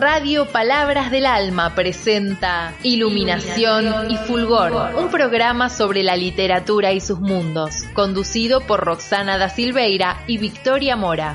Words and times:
Radio 0.00 0.46
Palabras 0.46 1.10
del 1.10 1.26
Alma 1.26 1.74
presenta 1.74 2.72
Iluminación 2.84 4.08
y 4.08 4.16
Fulgor, 4.16 4.94
un 4.94 5.10
programa 5.10 5.68
sobre 5.68 6.04
la 6.04 6.14
literatura 6.14 6.92
y 6.92 7.00
sus 7.00 7.18
mundos, 7.18 7.82
conducido 7.94 8.60
por 8.60 8.78
Roxana 8.78 9.38
da 9.38 9.48
Silveira 9.48 10.22
y 10.28 10.38
Victoria 10.38 10.94
Mora. 10.94 11.34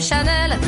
Chanel. 0.00 0.60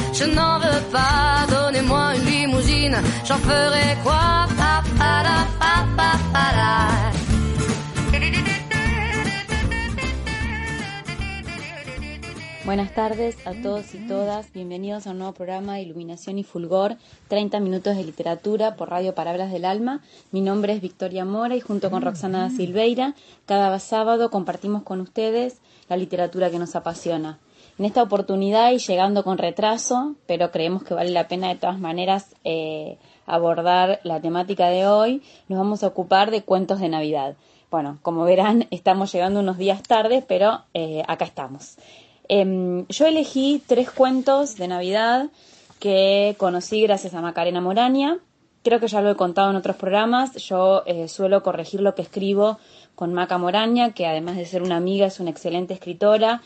Buenas 12.65 12.95
tardes 12.95 13.45
a 13.45 13.55
todos 13.55 13.93
y 13.93 14.07
todas. 14.07 14.53
Bienvenidos 14.53 15.09
a 15.09 15.11
un 15.11 15.19
nuevo 15.19 15.33
programa 15.33 15.75
de 15.75 15.83
Iluminación 15.83 16.39
y 16.39 16.45
Fulgor, 16.45 16.97
30 17.27 17.59
minutos 17.59 17.97
de 17.97 18.05
literatura 18.05 18.77
por 18.77 18.89
Radio 18.89 19.17
Palabras 19.17 19.51
del 19.51 19.65
Alma. 19.65 20.01
Mi 20.31 20.43
nombre 20.43 20.73
es 20.73 20.81
Victoria 20.81 21.25
Mora 21.25 21.57
y 21.57 21.61
junto 21.61 21.91
con 21.91 22.03
Roxana 22.03 22.49
Silveira, 22.51 23.17
cada 23.47 23.77
sábado 23.81 24.31
compartimos 24.31 24.85
con 24.85 25.01
ustedes 25.01 25.61
la 25.89 25.97
literatura 25.97 26.51
que 26.51 26.61
nos 26.61 26.77
apasiona. 26.77 27.41
En 27.81 27.85
esta 27.85 28.01
oportunidad 28.01 28.71
y 28.71 28.79
llegando 28.79 29.25
con 29.25 29.39
retraso, 29.39 30.15
pero 30.27 30.53
creemos 30.53 30.85
que 30.85 30.95
vale 30.95 31.11
la 31.11 31.27
pena 31.27 31.49
de 31.49 31.57
todas 31.57 31.81
maneras 31.81 32.37
eh, 32.45 32.97
abordar 33.27 33.99
la 34.05 34.21
temática 34.21 34.69
de 34.69 34.87
hoy, 34.87 35.21
nos 35.49 35.59
vamos 35.59 35.83
a 35.83 35.89
ocupar 35.89 36.31
de 36.31 36.45
cuentos 36.45 36.79
de 36.79 36.89
Navidad. 36.89 37.35
Bueno, 37.73 37.99
como 38.03 38.23
verán, 38.23 38.69
estamos 38.71 39.13
llegando 39.13 39.41
unos 39.41 39.59
días 39.59 39.83
tarde, 39.83 40.25
pero 40.25 40.61
eh, 40.75 41.03
acá 41.09 41.25
estamos. 41.25 41.77
Em, 42.35 42.87
yo 42.89 43.05
elegí 43.05 43.63
tres 43.67 43.91
cuentos 43.91 44.57
de 44.57 44.67
Navidad 44.67 45.29
que 45.79 46.35
conocí 46.39 46.81
gracias 46.81 47.13
a 47.13 47.21
Macarena 47.21 47.61
Moraña. 47.61 48.21
Creo 48.65 48.81
que 48.81 48.89
ya 48.89 49.03
lo 49.03 49.11
he 49.11 49.17
contado 49.17 49.51
en 49.51 49.57
otros 49.57 49.77
programas. 49.77 50.35
Yo 50.37 50.83
eh, 50.87 51.09
suelo 51.09 51.43
corregir 51.43 51.83
lo 51.83 51.95
que 51.95 52.01
escribo 52.01 52.59
con 52.95 53.13
Maca 53.13 53.37
Moraña, 53.37 53.93
que 53.93 54.07
además 54.07 54.39
de 54.39 54.47
ser 54.47 54.63
una 54.63 54.79
amiga 54.79 55.05
es 55.05 55.21
una 55.21 55.29
excelente 55.29 55.75
escritora 55.75 56.41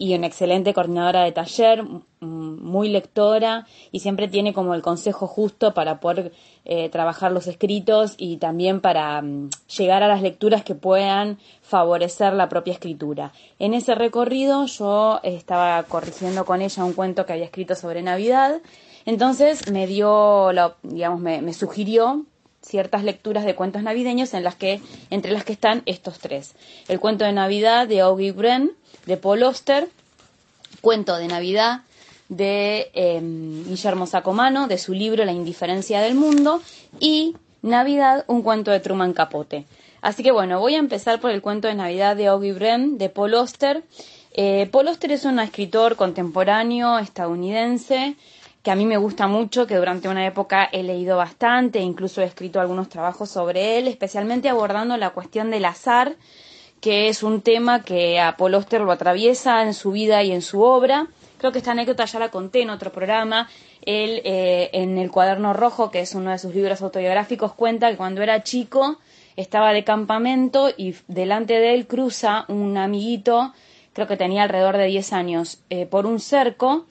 y 0.00 0.14
una 0.14 0.28
excelente 0.28 0.72
coordinadora 0.72 1.24
de 1.24 1.32
taller, 1.32 1.84
muy 2.20 2.88
lectora 2.88 3.66
y 3.92 4.00
siempre 4.00 4.28
tiene 4.28 4.54
como 4.54 4.74
el 4.74 4.80
consejo 4.80 5.26
justo 5.26 5.74
para 5.74 6.00
poder 6.00 6.32
eh, 6.64 6.88
trabajar 6.88 7.32
los 7.32 7.46
escritos 7.46 8.14
y 8.16 8.38
también 8.38 8.80
para 8.80 9.20
mm, 9.20 9.50
llegar 9.76 10.02
a 10.02 10.08
las 10.08 10.22
lecturas 10.22 10.64
que 10.64 10.74
puedan 10.74 11.38
favorecer 11.60 12.32
la 12.32 12.48
propia 12.48 12.72
escritura. 12.72 13.32
En 13.58 13.74
ese 13.74 13.94
recorrido 13.94 14.64
yo 14.64 15.20
estaba 15.22 15.82
corrigiendo 15.82 16.46
con 16.46 16.62
ella 16.62 16.82
un 16.82 16.94
cuento 16.94 17.26
que 17.26 17.34
había 17.34 17.44
escrito 17.44 17.74
sobre 17.74 18.00
Navidad, 18.00 18.62
entonces 19.04 19.70
me 19.70 19.86
dio, 19.86 20.50
digamos, 20.82 21.20
me, 21.20 21.52
sugirió 21.52 22.24
ciertas 22.62 23.04
lecturas 23.04 23.44
de 23.44 23.54
cuentos 23.54 23.82
navideños 23.82 24.32
en 24.32 24.44
las 24.44 24.54
que, 24.54 24.80
entre 25.10 25.32
las 25.32 25.44
que 25.44 25.52
están 25.52 25.82
estos 25.84 26.20
tres. 26.20 26.54
El 26.88 27.00
cuento 27.00 27.26
de 27.26 27.32
Navidad 27.32 27.86
de 27.86 28.00
Augie 28.00 28.32
Bren, 28.32 28.72
de 29.06 29.16
Paul 29.16 29.42
Oster, 29.42 29.88
cuento 30.80 31.16
de 31.16 31.28
Navidad 31.28 31.82
de 32.28 32.90
em, 32.94 33.64
Guillermo 33.64 34.06
Sacomano, 34.06 34.68
de 34.68 34.78
su 34.78 34.94
libro 34.94 35.24
La 35.24 35.32
indiferencia 35.32 36.00
del 36.00 36.14
mundo, 36.14 36.62
y 37.00 37.36
Navidad, 37.62 38.24
un 38.28 38.42
cuento 38.42 38.70
de 38.70 38.80
Truman 38.80 39.12
Capote. 39.12 39.66
Así 40.00 40.22
que 40.22 40.32
bueno, 40.32 40.60
voy 40.60 40.76
a 40.76 40.78
empezar 40.78 41.20
por 41.20 41.30
el 41.30 41.42
cuento 41.42 41.68
de 41.68 41.74
Navidad 41.74 42.16
de 42.16 42.28
Augie 42.28 42.52
Bren, 42.52 42.96
de 42.96 43.10
Paul 43.10 43.34
Oster. 43.34 43.82
Eh, 44.32 44.68
Paul 44.70 44.88
Oster 44.88 45.12
es 45.12 45.24
un 45.24 45.40
escritor 45.40 45.96
contemporáneo 45.96 46.98
estadounidense 46.98 48.16
que 48.62 48.70
a 48.70 48.74
mí 48.74 48.84
me 48.84 48.98
gusta 48.98 49.26
mucho, 49.26 49.66
que 49.66 49.76
durante 49.76 50.08
una 50.08 50.26
época 50.26 50.68
he 50.70 50.82
leído 50.82 51.16
bastante, 51.16 51.80
incluso 51.80 52.20
he 52.20 52.26
escrito 52.26 52.60
algunos 52.60 52.88
trabajos 52.88 53.30
sobre 53.30 53.78
él, 53.78 53.88
especialmente 53.88 54.48
abordando 54.48 54.96
la 54.96 55.10
cuestión 55.10 55.50
del 55.50 55.64
azar, 55.64 56.14
que 56.80 57.08
es 57.08 57.22
un 57.22 57.42
tema 57.42 57.82
que 57.82 58.20
a 58.20 58.36
Paul 58.36 58.54
Oster 58.54 58.80
lo 58.80 58.92
atraviesa 58.92 59.62
en 59.62 59.74
su 59.74 59.92
vida 59.92 60.22
y 60.22 60.32
en 60.32 60.42
su 60.42 60.62
obra. 60.62 61.08
Creo 61.38 61.52
que 61.52 61.58
esta 61.58 61.72
anécdota 61.72 62.04
ya 62.04 62.18
la 62.18 62.30
conté 62.30 62.62
en 62.62 62.70
otro 62.70 62.92
programa. 62.92 63.48
Él, 63.82 64.22
eh, 64.24 64.70
en 64.72 64.98
El 64.98 65.10
cuaderno 65.10 65.52
rojo, 65.52 65.90
que 65.90 66.00
es 66.00 66.14
uno 66.14 66.30
de 66.30 66.38
sus 66.38 66.54
libros 66.54 66.82
autobiográficos, 66.82 67.54
cuenta 67.54 67.90
que 67.90 67.96
cuando 67.96 68.22
era 68.22 68.42
chico 68.42 68.98
estaba 69.36 69.72
de 69.72 69.84
campamento 69.84 70.70
y 70.76 70.94
delante 71.08 71.54
de 71.54 71.74
él 71.74 71.86
cruza 71.86 72.44
un 72.48 72.76
amiguito, 72.76 73.52
creo 73.92 74.06
que 74.06 74.16
tenía 74.16 74.42
alrededor 74.42 74.76
de 74.76 74.86
10 74.86 75.12
años, 75.12 75.62
eh, 75.70 75.86
por 75.86 76.06
un 76.06 76.20
cerco 76.20 76.86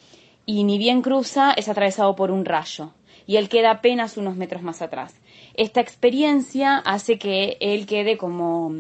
y 0.45 0.63
ni 0.63 0.77
bien 0.77 1.01
cruza 1.01 1.51
es 1.51 1.67
atravesado 1.67 2.15
por 2.15 2.31
un 2.31 2.45
rayo 2.45 2.91
y 3.29 3.37
él 3.37 3.47
queda 3.47 3.69
apenas 3.69 4.17
unos 4.17 4.35
metros 4.35 4.63
más 4.63 4.81
atrás. 4.81 5.13
Esta 5.53 5.81
experiencia 5.81 6.77
hace 6.77 7.17
que 7.17 7.57
él 7.59 7.85
quede 7.85 8.17
como, 8.17 8.71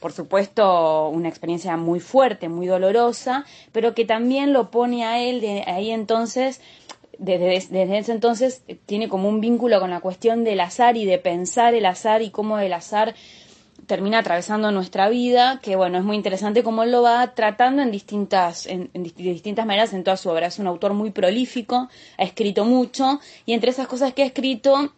por 0.00 0.12
supuesto, 0.12 1.08
una 1.08 1.28
experiencia 1.28 1.76
muy 1.76 2.00
fuerte, 2.00 2.48
muy 2.48 2.66
dolorosa, 2.66 3.44
pero 3.72 3.94
que 3.94 4.04
también 4.04 4.52
lo 4.52 4.70
pone 4.70 5.04
a 5.04 5.20
él 5.20 5.40
de 5.40 5.64
ahí 5.66 5.90
entonces 5.90 6.60
desde, 7.18 7.48
desde, 7.48 7.98
ese 7.98 8.12
entonces 8.12 8.62
tiene 8.86 9.08
como 9.08 9.28
un 9.28 9.40
vínculo 9.40 9.78
con 9.78 9.90
la 9.90 10.00
cuestión 10.00 10.42
del 10.42 10.60
azar 10.60 10.96
y 10.96 11.04
de 11.04 11.18
pensar 11.18 11.74
el 11.74 11.84
azar 11.84 12.22
y 12.22 12.30
cómo 12.30 12.58
el 12.58 12.72
azar 12.72 13.14
termina 13.86 14.18
atravesando 14.18 14.70
nuestra 14.70 15.08
vida, 15.08 15.58
que 15.62 15.76
bueno, 15.76 15.98
es 15.98 16.04
muy 16.04 16.16
interesante 16.16 16.62
cómo 16.62 16.82
él 16.82 16.92
lo 16.92 17.02
va 17.02 17.34
tratando 17.34 17.82
en 17.82 17.90
distintas, 17.90 18.66
en, 18.66 18.88
distintas 18.92 19.66
maneras 19.66 19.92
en 19.92 20.04
toda 20.04 20.16
su 20.16 20.30
obra. 20.30 20.46
Es 20.46 20.58
un 20.58 20.66
autor 20.66 20.94
muy 20.94 21.10
prolífico, 21.10 21.88
ha 22.16 22.22
escrito 22.22 22.64
mucho, 22.64 23.20
y 23.46 23.52
entre 23.52 23.70
esas 23.70 23.88
cosas 23.88 24.14
que 24.14 24.22
ha 24.22 24.26
escrito, 24.26 24.92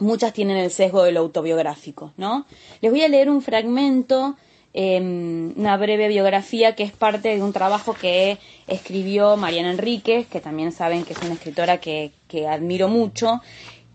muchas 0.00 0.32
tienen 0.32 0.56
el 0.56 0.70
sesgo 0.70 1.04
de 1.04 1.12
lo 1.12 1.20
autobiográfico, 1.20 2.12
¿no? 2.16 2.46
Les 2.80 2.90
voy 2.90 3.02
a 3.02 3.08
leer 3.08 3.30
un 3.30 3.42
fragmento, 3.42 4.36
em, 4.72 5.52
una 5.56 5.76
breve 5.76 6.08
biografía 6.08 6.74
que 6.74 6.84
es 6.84 6.92
parte 6.92 7.34
de 7.34 7.42
un 7.42 7.52
trabajo 7.52 7.94
que 7.94 8.38
escribió 8.66 9.36
Mariana 9.36 9.72
Enríquez, 9.72 10.26
que 10.26 10.40
también 10.40 10.72
saben 10.72 11.04
que 11.04 11.12
es 11.12 11.22
una 11.22 11.34
escritora 11.34 11.78
que, 11.78 12.12
que 12.28 12.46
admiro 12.46 12.88
mucho, 12.88 13.40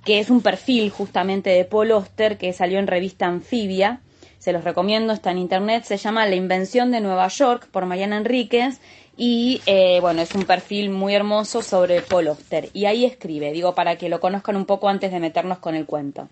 que 0.03 0.19
es 0.19 0.29
un 0.29 0.41
perfil 0.41 0.89
justamente 0.91 1.49
de 1.49 1.65
Paul 1.65 1.91
Oster 1.91 2.37
que 2.37 2.53
salió 2.53 2.79
en 2.79 2.87
revista 2.87 3.25
Anfibia, 3.25 4.01
se 4.37 4.53
los 4.53 4.63
recomiendo, 4.63 5.11
está 5.11 5.31
en 5.31 5.39
internet, 5.39 5.85
se 5.85 5.97
llama 5.97 6.27
La 6.27 6.35
Invención 6.35 6.91
de 6.91 7.01
Nueva 7.01 7.27
York 7.29 7.67
por 7.71 7.87
Mariana 7.87 8.17
Enríquez 8.17 8.79
y 9.17 9.61
eh, 9.65 9.99
bueno, 10.01 10.21
es 10.21 10.35
un 10.35 10.43
perfil 10.43 10.89
muy 10.89 11.15
hermoso 11.15 11.61
sobre 11.61 12.01
Paul 12.01 12.27
Oster 12.27 12.69
y 12.73 12.85
ahí 12.85 13.05
escribe, 13.05 13.51
digo, 13.53 13.73
para 13.73 13.97
que 13.97 14.09
lo 14.09 14.19
conozcan 14.19 14.57
un 14.57 14.65
poco 14.65 14.89
antes 14.89 15.11
de 15.11 15.19
meternos 15.19 15.59
con 15.59 15.75
el 15.75 15.85
cuento. 15.85 16.27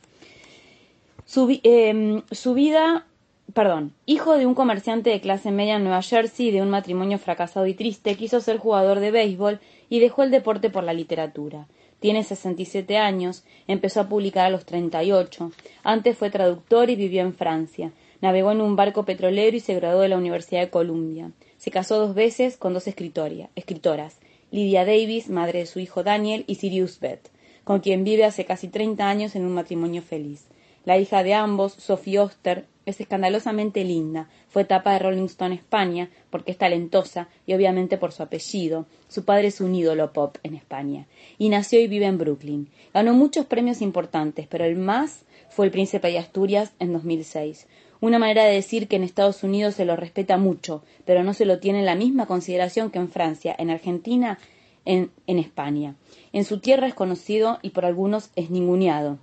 Su, 1.26 1.60
em, 1.64 2.24
su 2.32 2.54
vida, 2.54 3.06
perdón, 3.54 3.94
hijo 4.06 4.38
de 4.38 4.46
un 4.46 4.56
comerciante 4.56 5.10
de 5.12 5.22
clase 5.22 5.52
media 5.52 5.78
en 5.78 5.84
Nueva 5.84 6.02
Jersey 6.02 6.52
de 6.52 6.62
un 6.62 6.70
matrimonio 6.70 7.18
fracasado 7.18 7.66
y 7.68 7.74
triste, 7.74 8.16
quiso 8.16 8.42
ser 8.42 8.58
jugador 8.58 9.00
de 9.00 9.12
béisbol 9.12 9.60
y 9.90 10.00
dejó 10.00 10.24
el 10.24 10.32
deporte 10.32 10.70
por 10.70 10.84
la 10.84 10.94
literatura. 10.94 11.68
Tiene 12.02 12.26
67 12.26 12.98
años, 12.98 13.46
empezó 13.66 14.02
a 14.02 14.10
publicar 14.10 14.48
a 14.48 14.50
los 14.50 14.66
38. 14.66 15.54
Antes 15.84 16.18
fue 16.18 16.30
traductor 16.30 16.90
y 16.90 16.98
vivió 16.98 17.22
en 17.22 17.34
Francia. 17.34 17.94
Navegó 18.24 18.54
en 18.54 18.62
un 18.62 18.78
barco 18.78 19.04
petrolero 19.04 19.58
y 19.58 19.60
se 19.60 19.76
graduó 19.76 20.00
de 20.00 20.08
la 20.08 20.18
Universidad 20.18 20.62
de 20.62 20.70
Columbia. 20.70 21.34
Se 21.58 21.72
casó 21.72 22.00
dos 22.00 22.16
veces 22.16 22.56
con 22.56 22.74
dos 22.74 22.88
escritoras, 22.88 24.20
Lydia 24.50 24.86
Davis, 24.86 25.30
madre 25.30 25.60
de 25.60 25.66
su 25.66 25.82
hijo 25.82 26.04
Daniel, 26.04 26.46
y 26.48 26.56
Sirius 26.56 27.02
Beth, 27.02 27.30
con 27.66 27.82
quien 27.82 28.06
vive 28.06 28.24
hace 28.24 28.46
casi 28.46 28.70
30 28.70 29.10
años 29.10 29.36
en 29.36 29.44
un 29.44 29.52
matrimonio 29.52 30.02
feliz. 30.02 30.48
La 30.86 30.98
hija 30.98 31.22
de 31.22 31.34
ambos, 31.34 31.74
Sophie 31.74 32.20
Oster, 32.20 32.66
es 32.86 33.02
escandalosamente 33.02 33.84
linda. 33.84 34.30
Fue 34.48 34.64
tapa 34.64 34.94
de 34.94 35.00
Rolling 35.00 35.26
Stone 35.26 35.56
España 35.56 36.10
porque 36.30 36.52
es 36.54 36.58
talentosa 36.58 37.28
y 37.46 37.54
obviamente 37.54 37.98
por 37.98 38.14
su 38.14 38.24
apellido. 38.24 38.86
Su 39.10 39.26
padre 39.26 39.48
es 39.48 39.60
un 39.60 39.76
ídolo 39.76 40.14
pop 40.14 40.38
en 40.44 40.56
España. 40.56 41.08
Y 41.38 41.50
nació 41.50 41.82
y 41.82 41.88
vive 41.88 42.06
en 42.06 42.18
Brooklyn. 42.18 42.70
Ganó 42.94 43.14
muchos 43.14 43.46
premios 43.48 43.82
importantes, 43.82 44.48
pero 44.48 44.64
el 44.64 44.78
más 44.78 45.26
fue 45.50 45.66
el 45.66 45.72
Príncipe 45.72 46.08
de 46.08 46.20
Asturias 46.20 46.72
en 46.80 46.94
2006 46.94 47.68
una 48.06 48.20
manera 48.20 48.44
de 48.44 48.56
decir 48.56 48.90
que 48.90 48.98
en 48.98 49.04
Estados 49.04 49.44
Unidos 49.44 49.76
se 49.76 49.86
lo 49.86 49.96
respeta 49.96 50.36
mucho, 50.36 50.84
pero 51.06 51.24
no 51.24 51.34
se 51.34 51.46
lo 51.46 51.60
tiene 51.60 51.80
en 51.80 51.86
la 51.86 51.96
misma 51.96 52.26
consideración 52.26 52.92
que 52.92 53.00
en 53.00 53.08
Francia, 53.08 53.56
en 53.58 53.70
Argentina, 53.70 54.40
en, 54.84 55.12
en 55.26 55.40
España. 55.40 55.96
En 56.34 56.44
su 56.44 56.60
tierra 56.60 56.86
es 56.86 56.96
conocido 56.96 57.60
y 57.62 57.70
por 57.70 57.86
algunos 57.86 58.30
es 58.36 58.50
ninguneado. 58.50 59.20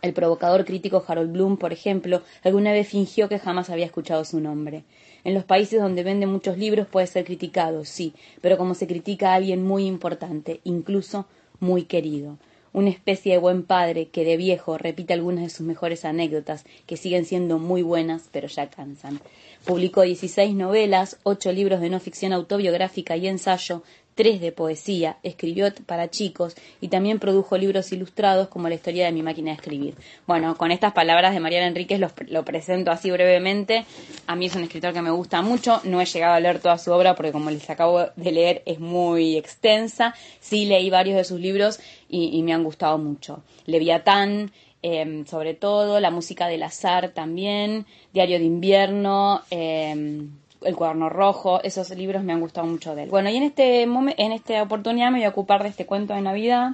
El 0.00 0.14
provocador 0.14 0.64
crítico 0.64 1.04
Harold 1.06 1.32
Bloom, 1.32 1.58
por 1.58 1.74
ejemplo, 1.74 2.22
alguna 2.42 2.72
vez 2.72 2.88
fingió 2.88 3.28
que 3.28 3.38
jamás 3.38 3.68
había 3.68 3.84
escuchado 3.84 4.24
su 4.24 4.40
nombre. 4.40 4.84
En 5.22 5.34
los 5.34 5.44
países 5.44 5.78
donde 5.78 6.02
vende 6.02 6.26
muchos 6.26 6.56
libros 6.56 6.86
puede 6.86 7.08
ser 7.08 7.26
criticado, 7.26 7.84
sí, 7.84 8.14
pero 8.40 8.56
como 8.56 8.74
se 8.74 8.86
critica 8.86 9.32
a 9.32 9.34
alguien 9.34 9.62
muy 9.62 9.84
importante, 9.84 10.62
incluso 10.64 11.26
muy 11.60 11.82
querido. 11.82 12.38
Una 12.72 12.90
especie 12.90 13.32
de 13.32 13.38
buen 13.38 13.62
padre 13.62 14.08
que 14.08 14.24
de 14.24 14.36
viejo 14.36 14.78
repite 14.78 15.14
algunas 15.14 15.44
de 15.44 15.50
sus 15.50 15.66
mejores 15.66 16.04
anécdotas, 16.04 16.64
que 16.86 16.96
siguen 16.96 17.24
siendo 17.24 17.58
muy 17.58 17.82
buenas, 17.82 18.28
pero 18.30 18.48
ya 18.48 18.70
cansan. 18.70 19.20
Publicó 19.64 20.02
16 20.02 20.54
novelas, 20.54 21.18
8 21.24 21.52
libros 21.52 21.80
de 21.80 21.90
no 21.90 22.00
ficción 22.00 22.32
autobiográfica 22.32 23.16
y 23.16 23.28
ensayo, 23.28 23.82
tres 24.18 24.40
de 24.40 24.50
poesía, 24.50 25.18
escribió 25.22 25.72
para 25.86 26.10
chicos 26.10 26.56
y 26.80 26.88
también 26.88 27.20
produjo 27.20 27.56
libros 27.56 27.92
ilustrados 27.92 28.48
como 28.48 28.68
La 28.68 28.74
historia 28.74 29.04
de 29.06 29.12
mi 29.12 29.22
máquina 29.22 29.52
de 29.52 29.58
escribir. 29.58 29.94
Bueno, 30.26 30.56
con 30.56 30.72
estas 30.72 30.92
palabras 30.92 31.34
de 31.34 31.38
Mariana 31.38 31.68
Enríquez 31.68 32.00
lo, 32.00 32.44
presento 32.44 32.90
así 32.90 33.12
brevemente. 33.12 33.84
A 34.26 34.34
mí 34.34 34.46
es 34.46 34.56
un 34.56 34.64
escritor 34.64 34.92
que 34.92 35.02
me 35.02 35.12
gusta 35.12 35.40
mucho, 35.40 35.80
no 35.84 36.00
he 36.00 36.04
llegado 36.04 36.34
a 36.34 36.40
leer 36.40 36.58
toda 36.58 36.78
su 36.78 36.90
obra 36.90 37.14
porque 37.14 37.30
como 37.30 37.48
les 37.50 37.70
acabo 37.70 38.06
de 38.16 38.32
leer 38.32 38.62
es 38.66 38.80
muy 38.80 39.36
extensa. 39.36 40.16
Sí 40.40 40.66
leí 40.66 40.90
varios 40.90 41.16
de 41.16 41.22
sus 41.22 41.38
libros 41.38 41.78
y, 42.08 42.42
me 42.42 42.52
han 42.52 42.64
gustado 42.64 42.98
mucho. 42.98 43.44
Leviatán, 43.66 44.50
eh, 44.82 45.22
sobre 45.28 45.54
todo, 45.54 46.00
La 46.00 46.10
música 46.10 46.48
del 46.48 46.64
azar 46.64 47.10
también, 47.10 47.86
Diario 48.12 48.40
de 48.40 48.46
invierno. 48.46 49.42
Eh, 49.52 50.26
el 50.62 50.76
cuaderno 50.76 51.08
rojo, 51.08 51.62
esos 51.62 51.90
libros 51.90 52.22
me 52.22 52.32
han 52.32 52.40
gustado 52.40 52.66
mucho 52.66 52.94
de 52.94 53.04
él. 53.04 53.10
Bueno, 53.10 53.30
y 53.30 53.36
en 53.36 53.42
este 53.44 53.82
en 53.82 54.32
esta 54.32 54.62
oportunidad 54.62 55.10
me 55.10 55.18
voy 55.18 55.24
a 55.24 55.30
ocupar 55.30 55.62
de 55.62 55.68
este 55.68 55.86
cuento 55.86 56.14
de 56.14 56.20
Navidad 56.20 56.72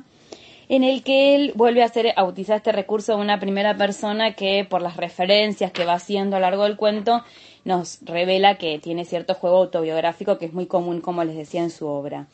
en 0.69 0.85
el 0.85 1.03
que 1.03 1.35
él 1.35 1.53
vuelve 1.55 1.83
a, 1.83 1.87
hacer, 1.87 2.13
a 2.17 2.25
utilizar 2.25 2.57
este 2.57 2.73
recurso 2.73 3.15
de 3.15 3.23
una 3.23 3.39
primera 3.39 3.77
persona 3.77 4.35
que 4.35 4.67
por 4.69 4.83
las 4.83 4.97
referencias 4.97 5.73
que 5.73 5.85
va 5.85 5.95
haciendo 5.95 6.37
a 6.37 6.41
lo 6.41 6.47
largo 6.47 6.65
del 6.65 6.77
cuento 6.77 7.23
nos 7.65 7.99
revela 8.03 8.57
que 8.57 8.79
tiene 8.79 9.05
cierto 9.05 9.35
juego 9.35 9.59
autobiográfico 9.59 10.39
que 10.39 10.47
es 10.47 10.53
muy 10.53 10.67
común, 10.67 11.01
como 11.01 11.25
les 11.25 11.37
decía, 11.37 11.63
en 11.63 11.71
su 11.71 11.87
obra. 11.87 12.27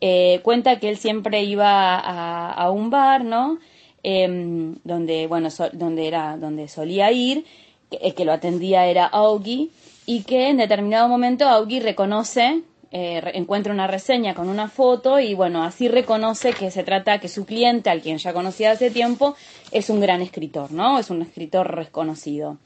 Eh, 0.00 0.40
cuenta 0.42 0.78
que 0.78 0.90
él 0.90 0.98
siempre 0.98 1.42
iba 1.44 1.96
a, 1.98 2.70
un 2.70 2.90
bar, 2.90 3.24
¿no? 3.24 3.58
Em, 4.02 4.76
donde, 4.84 5.26
bueno, 5.26 5.48
donde 5.72 6.06
era, 6.06 6.36
donde 6.36 6.68
solía 6.68 7.10
ir, 7.10 7.46
el 7.90 8.14
que 8.14 8.26
lo 8.26 8.32
atendía 8.32 8.86
era 8.86 9.06
Augie, 9.06 9.70
y 10.06 10.22
que 10.22 10.48
en 10.48 10.56
determinado 10.56 11.08
momento 11.08 11.48
Augie 11.48 11.80
reconoce, 11.80 12.62
eh, 12.92 13.20
encuentra 13.34 13.72
una 13.72 13.88
reseña 13.88 14.34
con 14.34 14.48
una 14.48 14.68
foto 14.68 15.18
y 15.18 15.34
bueno, 15.34 15.64
así 15.64 15.88
reconoce 15.88 16.52
que 16.52 16.70
se 16.70 16.84
trata 16.84 17.18
que 17.18 17.28
su 17.28 17.44
cliente, 17.44 17.90
al 17.90 18.00
quien 18.00 18.18
ya 18.18 18.32
conocía 18.32 18.70
hace 18.70 18.92
tiempo, 18.92 19.34
es 19.72 19.90
un 19.90 20.00
gran 20.00 20.22
escritor, 20.22 20.70
¿no? 20.70 21.00
Es 21.00 21.10
un 21.10 21.22
escritor 21.22 21.74
reconocido. 21.74 22.58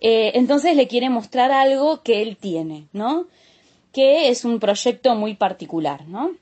Eh, 0.00 0.32
entonces 0.34 0.76
le 0.76 0.88
quiere 0.88 1.10
mostrar 1.10 1.52
algo 1.52 2.02
que 2.02 2.22
él 2.22 2.38
tiene, 2.38 2.86
¿no? 2.94 3.26
Que 3.92 4.30
es 4.30 4.46
un 4.46 4.58
proyecto 4.58 5.14
muy 5.14 5.34
particular, 5.34 6.06
¿no? 6.08 6.32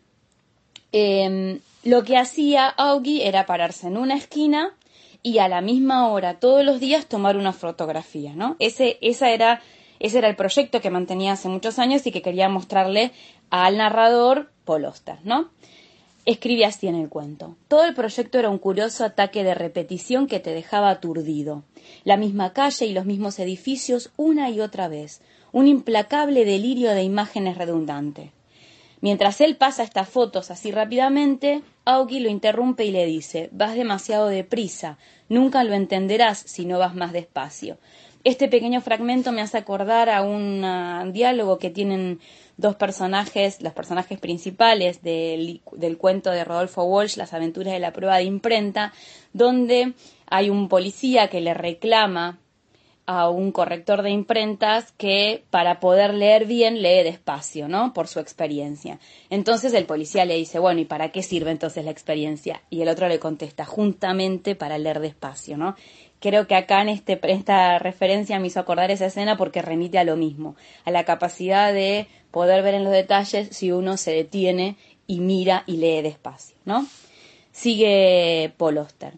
Em, 0.92 1.58
lo 1.82 2.04
que 2.04 2.16
hacía 2.16 2.68
Augie 2.68 3.26
era 3.26 3.46
pararse 3.46 3.88
en 3.88 3.96
una 3.96 4.14
esquina 4.14 4.74
y 5.22 5.38
a 5.38 5.48
la 5.48 5.60
misma 5.60 6.08
hora 6.08 6.38
todos 6.38 6.64
los 6.64 6.78
días 6.78 7.06
tomar 7.06 7.36
una 7.36 7.52
fotografía, 7.52 8.32
¿no? 8.36 8.54
Ese, 8.60 8.98
esa 9.00 9.30
era 9.30 9.60
ese 9.98 10.18
era 10.18 10.28
el 10.28 10.36
proyecto 10.36 10.80
que 10.80 10.90
mantenía 10.90 11.32
hace 11.32 11.48
muchos 11.48 11.78
años 11.78 12.06
y 12.06 12.12
que 12.12 12.22
quería 12.22 12.48
mostrarle 12.48 13.12
al 13.50 13.76
narrador 13.76 14.50
Paul 14.64 14.86
¿no? 15.24 15.50
Escribe 16.26 16.64
así 16.64 16.88
en 16.88 16.96
el 16.96 17.08
cuento. 17.08 17.56
Todo 17.68 17.84
el 17.84 17.94
proyecto 17.94 18.38
era 18.38 18.50
un 18.50 18.58
curioso 18.58 19.04
ataque 19.04 19.44
de 19.44 19.54
repetición 19.54 20.26
que 20.26 20.40
te 20.40 20.50
dejaba 20.50 20.90
aturdido. 20.90 21.62
La 22.02 22.16
misma 22.16 22.52
calle 22.52 22.86
y 22.86 22.92
los 22.92 23.06
mismos 23.06 23.38
edificios 23.38 24.10
una 24.16 24.50
y 24.50 24.60
otra 24.60 24.88
vez. 24.88 25.20
Un 25.52 25.68
implacable 25.68 26.44
delirio 26.44 26.90
de 26.90 27.04
imágenes 27.04 27.56
redundante. 27.56 28.32
Mientras 29.00 29.40
él 29.40 29.56
pasa 29.56 29.84
estas 29.84 30.08
fotos 30.08 30.50
así 30.50 30.72
rápidamente, 30.72 31.62
Augie 31.84 32.20
lo 32.20 32.28
interrumpe 32.28 32.84
y 32.84 32.90
le 32.90 33.06
dice 33.06 33.48
Vas 33.52 33.76
demasiado 33.76 34.26
deprisa, 34.26 34.98
nunca 35.28 35.62
lo 35.62 35.74
entenderás 35.74 36.38
si 36.38 36.64
no 36.64 36.80
vas 36.80 36.96
más 36.96 37.12
despacio. 37.12 37.78
Este 38.26 38.48
pequeño 38.48 38.80
fragmento 38.80 39.30
me 39.30 39.40
hace 39.40 39.56
acordar 39.56 40.10
a 40.10 40.22
un 40.22 40.64
ah, 40.64 41.04
diálogo 41.06 41.60
que 41.60 41.70
tienen 41.70 42.18
dos 42.56 42.74
personajes, 42.74 43.62
los 43.62 43.72
personajes 43.72 44.18
principales 44.18 45.00
del, 45.00 45.60
del, 45.70 45.96
cuento 45.96 46.32
de 46.32 46.42
Rodolfo 46.42 46.82
Walsh, 46.82 47.16
Las 47.16 47.34
aventuras 47.34 47.72
de 47.72 47.78
la 47.78 47.92
prueba 47.92 48.16
de 48.16 48.24
imprenta, 48.24 48.92
donde 49.32 49.92
hay 50.26 50.50
un 50.50 50.68
policía 50.68 51.28
que 51.28 51.40
le 51.40 51.54
reclama 51.54 52.40
a 53.06 53.30
un 53.30 53.52
corrector 53.52 54.02
de 54.02 54.10
imprentas 54.10 54.92
que 54.96 55.44
para 55.50 55.78
poder 55.78 56.12
leer 56.12 56.44
bien 56.44 56.82
lee 56.82 57.04
despacio, 57.04 57.68
¿no? 57.68 57.92
Por 57.92 58.08
su 58.08 58.18
experiencia. 58.18 58.98
Entonces 59.30 59.72
el 59.74 59.86
policía 59.86 60.24
le 60.24 60.34
dice, 60.34 60.58
bueno, 60.58 60.80
¿y 60.80 60.84
para 60.84 61.12
qué 61.12 61.22
sirve 61.22 61.52
entonces 61.52 61.84
la 61.84 61.92
experiencia? 61.92 62.62
Y 62.68 62.82
el 62.82 62.88
otro 62.88 63.06
le 63.06 63.20
contesta, 63.20 63.64
juntamente 63.64 64.56
para 64.56 64.78
leer 64.78 64.98
despacio, 64.98 65.56
¿no? 65.56 65.76
Creo 66.20 66.46
que 66.46 66.54
acá 66.54 66.82
en 66.82 66.88
este, 66.88 67.20
esta 67.22 67.78
referencia 67.78 68.38
me 68.38 68.46
hizo 68.46 68.60
acordar 68.60 68.90
esa 68.90 69.06
escena 69.06 69.36
porque 69.36 69.62
remite 69.62 69.98
a 69.98 70.04
lo 70.04 70.16
mismo, 70.16 70.56
a 70.84 70.90
la 70.90 71.04
capacidad 71.04 71.72
de 71.72 72.08
poder 72.30 72.62
ver 72.62 72.74
en 72.74 72.84
los 72.84 72.92
detalles 72.92 73.48
si 73.50 73.72
uno 73.72 73.96
se 73.96 74.12
detiene 74.12 74.76
y 75.06 75.20
mira 75.20 75.62
y 75.66 75.76
lee 75.76 76.02
despacio, 76.02 76.56
¿no? 76.64 76.86
Sigue 77.52 78.52
Paul 78.56 78.78
Oster. 78.78 79.14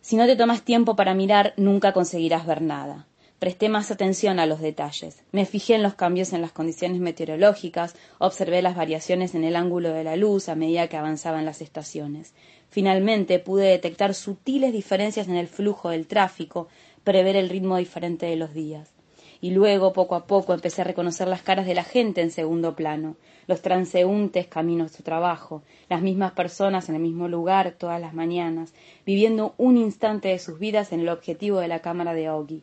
Si 0.00 0.16
no 0.16 0.26
te 0.26 0.36
tomas 0.36 0.62
tiempo 0.62 0.94
para 0.94 1.14
mirar, 1.14 1.52
nunca 1.56 1.92
conseguirás 1.92 2.46
ver 2.46 2.62
nada. 2.62 3.06
Presté 3.38 3.68
más 3.68 3.90
atención 3.90 4.38
a 4.38 4.46
los 4.46 4.60
detalles. 4.60 5.22
Me 5.30 5.44
fijé 5.44 5.74
en 5.74 5.82
los 5.82 5.94
cambios 5.94 6.32
en 6.32 6.40
las 6.40 6.52
condiciones 6.52 7.00
meteorológicas, 7.00 7.94
observé 8.18 8.62
las 8.62 8.76
variaciones 8.76 9.34
en 9.34 9.44
el 9.44 9.56
ángulo 9.56 9.92
de 9.92 10.04
la 10.04 10.16
luz 10.16 10.48
a 10.48 10.54
medida 10.54 10.88
que 10.88 10.96
avanzaban 10.96 11.44
las 11.44 11.60
estaciones. 11.60 12.32
Finalmente 12.76 13.38
pude 13.38 13.68
detectar 13.68 14.12
sutiles 14.12 14.70
diferencias 14.70 15.28
en 15.28 15.36
el 15.36 15.48
flujo 15.48 15.88
del 15.88 16.06
tráfico, 16.06 16.68
prever 17.04 17.34
el 17.34 17.48
ritmo 17.48 17.78
diferente 17.78 18.26
de 18.26 18.36
los 18.36 18.52
días. 18.52 18.92
Y 19.40 19.52
luego, 19.52 19.94
poco 19.94 20.14
a 20.14 20.26
poco, 20.26 20.52
empecé 20.52 20.82
a 20.82 20.84
reconocer 20.84 21.26
las 21.26 21.40
caras 21.40 21.64
de 21.64 21.74
la 21.74 21.84
gente 21.84 22.20
en 22.20 22.30
segundo 22.30 22.76
plano, 22.76 23.16
los 23.46 23.62
transeúntes 23.62 24.46
camino 24.46 24.84
a 24.84 24.88
su 24.90 25.02
trabajo, 25.02 25.62
las 25.88 26.02
mismas 26.02 26.32
personas 26.32 26.90
en 26.90 26.96
el 26.96 27.00
mismo 27.00 27.28
lugar 27.28 27.76
todas 27.78 27.98
las 27.98 28.12
mañanas, 28.12 28.74
viviendo 29.06 29.54
un 29.56 29.78
instante 29.78 30.28
de 30.28 30.38
sus 30.38 30.58
vidas 30.58 30.92
en 30.92 31.00
el 31.00 31.08
objetivo 31.08 31.60
de 31.60 31.68
la 31.68 31.80
cámara 31.80 32.12
de 32.12 32.26
Augie. 32.26 32.62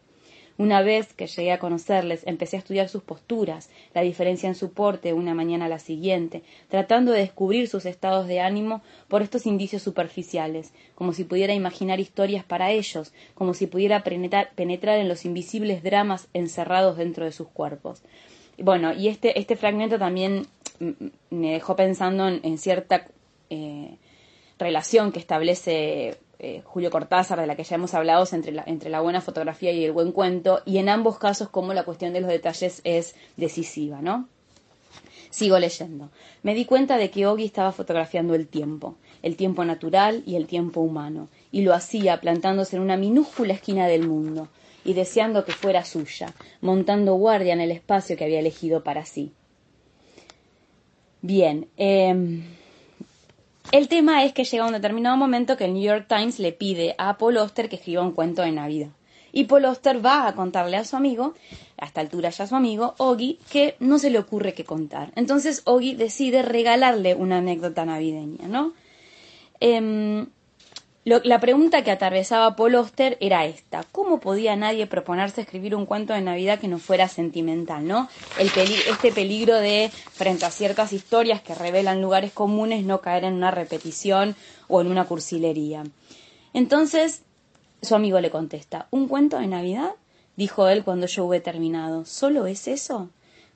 Una 0.58 0.84
vez 0.84 1.14
que 1.14 1.26
llegué 1.26 1.52
a 1.52 1.58
conocerles, 1.58 2.22
empecé 2.28 2.58
a 2.58 2.60
estudiar 2.60 2.88
sus 2.88 3.02
posturas, 3.02 3.70
la 3.96 4.02
diferencia 4.02 4.48
en 4.48 4.54
su 4.54 4.72
porte 4.72 5.14
una 5.14 5.34
mañana 5.34 5.66
a 5.66 5.70
la 5.70 5.80
siguiente, 5.80 6.44
tratando 6.70 7.12
de 7.12 7.22
descubrir 7.22 7.68
sus 7.68 7.88
estados 7.88 8.28
de 8.28 8.40
ánimo 8.40 8.84
por 9.08 9.24
estos 9.24 9.48
indicios 9.48 9.82
superficiales, 9.82 10.72
como 10.94 11.14
si 11.14 11.24
pudiera 11.24 11.54
imaginar 11.54 12.00
historias 12.00 12.44
para 12.44 12.72
ellos, 12.72 13.14
como 13.34 13.56
si 13.56 13.66
pudiera 13.66 14.04
penetrar, 14.04 14.52
en 15.00 15.08
los 15.08 15.26
invisibles 15.26 15.82
dramas 15.82 16.28
encerrados 16.34 16.98
dentro 16.98 17.26
de 17.26 17.32
sus 17.32 17.48
cuerpos. 17.48 18.04
Bueno, 18.60 18.94
y 18.94 19.08
este, 19.08 19.40
este 19.40 19.56
fragmento 19.56 19.98
también 19.98 20.46
me 21.32 21.54
dejó 21.54 21.76
pensando 21.76 22.28
en, 22.28 22.58
cierta 22.60 23.08
eh, 23.50 23.98
relación 24.60 25.12
que 25.12 25.20
establece 25.20 26.18
eh, 26.44 26.62
Julio 26.66 26.92
Cortázar, 26.92 27.40
de 27.40 27.48
la 27.48 27.56
que 27.56 27.64
ya 27.64 27.76
hemos 27.76 27.94
hablado, 27.94 28.28
entre 28.34 28.90
la, 28.90 29.00
buena 29.00 29.22
fotografía 29.22 29.72
y 29.72 29.86
el 29.86 29.94
buen 29.94 30.12
cuento, 30.12 30.62
y 30.66 30.78
en 30.78 30.90
ambos 30.90 31.18
casos 31.18 31.48
como 31.48 31.74
la 31.74 31.86
cuestión 31.86 32.12
de 32.12 32.20
los 32.20 32.30
detalles 32.30 32.82
es 32.84 33.16
decisiva, 33.38 34.02
¿no? 34.02 34.28
Sigo 35.30 35.58
leyendo. 35.58 36.10
Me 36.42 36.54
di 36.54 36.66
cuenta 36.66 36.98
de 36.98 37.10
que 37.10 37.28
Ogi 37.28 37.46
estaba 37.46 37.72
fotografiando 37.72 38.36
el 38.36 38.50
tiempo, 38.50 38.96
el 39.22 39.38
tiempo 39.38 39.64
natural 39.64 40.22
y 40.26 40.36
el 40.36 40.48
tiempo 40.48 40.82
humano, 40.82 41.30
y 41.50 41.62
lo 41.62 41.74
hacía 41.74 42.20
plantándose 42.20 42.76
en 42.76 42.82
una 42.82 42.98
minúscula 42.98 43.54
esquina 43.54 43.88
del 43.88 44.06
mundo, 44.06 44.50
y 44.84 44.96
deseando 44.96 45.46
que 45.46 45.54
fuera 45.54 45.86
suya, 45.86 46.34
montando 46.60 47.14
guardia 47.14 47.54
en 47.54 47.62
el 47.62 47.72
espacio 47.72 48.18
que 48.18 48.26
había 48.26 48.40
elegido 48.40 48.84
para 48.84 49.06
sí. 49.06 49.32
Bien, 51.22 51.70
eh, 51.78 52.44
el 53.72 53.88
tema 53.88 54.24
es 54.24 54.34
que 54.34 54.44
llega 54.44 54.66
un 54.66 54.74
determinado 54.74 55.18
momento 55.18 55.58
que 55.58 55.66
el 55.66 55.74
New 55.74 55.84
York 55.84 56.06
Times 56.08 56.40
le 56.40 56.52
pide 56.52 56.96
a 56.98 57.18
Paul 57.18 57.38
Oster 57.38 57.70
que 57.70 57.78
escriba 57.78 58.04
un 58.04 58.12
cuento 58.12 58.42
de 58.42 58.52
Navidad. 58.52 58.90
Y 59.32 59.46
Paul 59.46 59.66
Oster 59.66 60.06
va 60.06 60.28
a 60.28 60.36
contarle 60.36 60.78
a 60.78 60.86
su 60.86 60.96
amigo, 60.96 61.34
a 61.80 61.86
esta 61.86 62.02
altura 62.02 62.30
ya 62.30 62.46
su 62.46 62.56
amigo, 62.56 62.94
Oggy, 63.00 63.40
que 63.52 63.76
no 63.80 63.98
se 63.98 64.12
le 64.12 64.20
ocurre 64.20 64.54
qué 64.54 64.64
contar. 64.64 65.12
Entonces 65.16 65.64
Oggy 65.66 65.96
decide 65.96 66.44
regalarle 66.44 67.16
una 67.16 67.38
anécdota 67.40 67.84
navideña, 67.84 68.48
¿no? 68.48 68.74
La 71.06 71.42
pregunta 71.42 71.84
que 71.84 71.92
atravesaba 71.92 72.56
Paul 72.56 72.76
Oster 72.76 73.18
era 73.20 73.46
esta: 73.46 73.84
¿Cómo 73.92 74.22
podía 74.22 74.56
nadie 74.56 74.88
proponerse 74.88 75.42
escribir 75.42 75.76
un 75.76 75.86
cuento 75.86 76.14
de 76.14 76.22
Navidad 76.22 76.60
que 76.60 76.70
no 76.70 76.80
fuera 76.80 77.10
sentimental, 77.10 77.86
no? 77.86 78.08
El 78.40 78.48
este 78.48 79.12
peligro 79.12 79.58
de, 79.58 79.92
frente 80.14 80.46
a 80.46 80.50
ciertas 80.50 80.94
historias 80.94 81.42
que 81.42 81.56
revelan 81.56 82.02
lugares 82.02 82.32
comunes, 82.32 82.86
no 82.86 83.02
caer 83.02 83.26
en 83.26 83.34
una 83.34 83.52
repetición 83.52 84.38
o 84.70 84.80
en 84.80 84.88
una 84.88 85.04
cursilería. 85.04 85.84
Entonces, 86.54 87.24
su 87.82 87.96
amigo 87.96 88.22
le 88.22 88.32
contesta: 88.32 88.88
¿Un 88.90 89.10
cuento 89.10 89.40
de 89.40 89.48
Navidad? 89.48 89.92
dijo 90.38 90.70
él 90.70 90.86
cuando 90.86 91.08
yo 91.08 91.26
hube 91.26 91.42
terminado. 91.42 92.06
¿Solo 92.06 92.46
es 92.46 92.70
eso? 92.70 93.10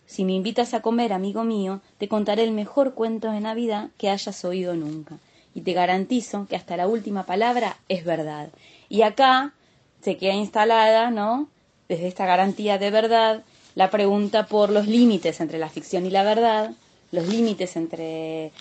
Si 0.05 0.25
me 0.25 0.33
invitas 0.33 0.73
a 0.73 0.81
comer, 0.81 1.13
amigo 1.13 1.45
mío, 1.45 1.79
te 1.97 2.09
contaré 2.09 2.43
el 2.43 2.51
mejor 2.51 2.93
cuento 2.93 3.31
de 3.31 3.39
Navidad 3.39 3.89
que 3.97 4.09
hayas 4.09 4.43
oído 4.43 4.75
nunca 4.75 5.17
y 5.57 5.61
te 5.61 5.73
garantizo 5.73 6.45
que 6.47 6.55
hasta 6.55 6.77
la 6.77 6.87
última 6.87 7.25
palabra 7.25 7.77
es 7.89 8.05
verdad. 8.05 8.49
Y 8.89 9.01
acá 9.01 9.55
se 10.03 10.15
queda 10.15 10.33
instalada, 10.33 11.09
¿no? 11.09 11.49
Desde 11.89 12.07
esta 12.07 12.27
garantía 12.27 12.77
de 12.77 12.91
verdad, 12.91 13.43
la 13.73 13.89
pregunta 13.89 14.45
por 14.45 14.69
los 14.69 14.85
límites 14.85 15.41
entre 15.41 15.57
la 15.57 15.69
ficción 15.69 16.05
y 16.05 16.11
la 16.11 16.21
verdad, 16.21 16.73
los 17.11 17.27
límites 17.27 17.75
entre 17.75 18.51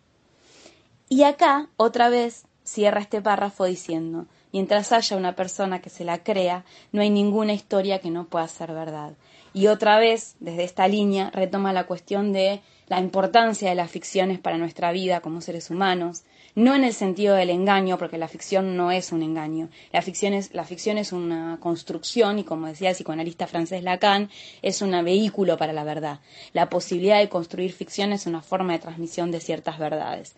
Y 1.07 1.23
acá, 1.23 1.69
otra 1.77 2.09
vez, 2.09 2.45
cierra 2.65 2.99
este 2.99 3.21
párrafo 3.21 3.63
diciendo, 3.63 4.25
mientras 4.51 4.91
haya 4.91 5.15
una 5.15 5.37
persona 5.37 5.81
que 5.81 5.89
se 5.89 6.03
la 6.03 6.21
crea, 6.21 6.65
no 6.91 7.01
hay 7.01 7.09
ninguna 7.09 7.53
historia 7.53 7.99
que 7.99 8.11
no 8.11 8.25
pueda 8.25 8.47
ser 8.49 8.73
verdad. 8.73 9.13
Y 9.53 9.67
otra 9.67 9.99
vez, 9.99 10.35
desde 10.41 10.65
esta 10.65 10.85
línea, 10.89 11.31
retoma 11.31 11.71
la 11.71 11.85
cuestión 11.85 12.33
de 12.33 12.61
la 12.87 12.99
importancia 12.99 13.69
de 13.69 13.75
las 13.75 13.91
ficciones 13.91 14.39
para 14.39 14.57
nuestra 14.57 14.91
vida 14.91 15.19
como 15.19 15.41
seres 15.41 15.69
humanos, 15.69 16.23
no 16.55 16.73
en 16.73 16.83
el 16.83 16.93
sentido 16.93 17.35
del 17.35 17.49
engaño, 17.49 17.97
porque 17.97 18.17
la 18.17 18.27
ficción 18.27 18.75
no 18.75 18.91
es 18.91 19.11
un 19.11 19.21
engaño. 19.21 19.69
La 19.91 20.01
ficción 20.01 20.33
es, 20.33 20.53
la 20.53 20.63
ficción 20.63 20.97
es 20.97 21.11
una 21.11 21.57
construcción 21.59 22.39
y, 22.39 22.43
como 22.43 22.67
decía 22.67 22.89
el 22.89 22.95
psicoanalista 22.95 23.45
francés 23.45 23.83
Lacan, 23.83 24.29
es 24.61 24.81
un 24.81 24.91
vehículo 25.03 25.57
para 25.57 25.73
la 25.73 25.83
verdad. 25.83 26.19
La 26.53 26.69
posibilidad 26.69 27.19
de 27.19 27.29
construir 27.29 27.73
ficción 27.73 28.11
es 28.13 28.25
una 28.25 28.41
forma 28.41 28.73
de 28.73 28.79
transmisión 28.79 29.31
de 29.31 29.39
ciertas 29.39 29.77
verdades 29.77 30.35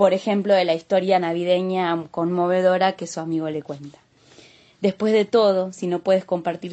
por 0.00 0.14
ejemplo, 0.14 0.54
de 0.54 0.64
la 0.64 0.72
historia 0.72 1.18
navideña 1.18 2.06
conmovedora 2.10 2.92
que 2.92 3.06
su 3.06 3.20
amigo 3.20 3.50
le 3.50 3.62
cuenta. 3.62 3.98
Después 4.80 5.12
de 5.12 5.26
todo, 5.26 5.72
si 5.72 5.86
no 5.86 5.98
puedes 5.98 6.24
compartir 6.24 6.72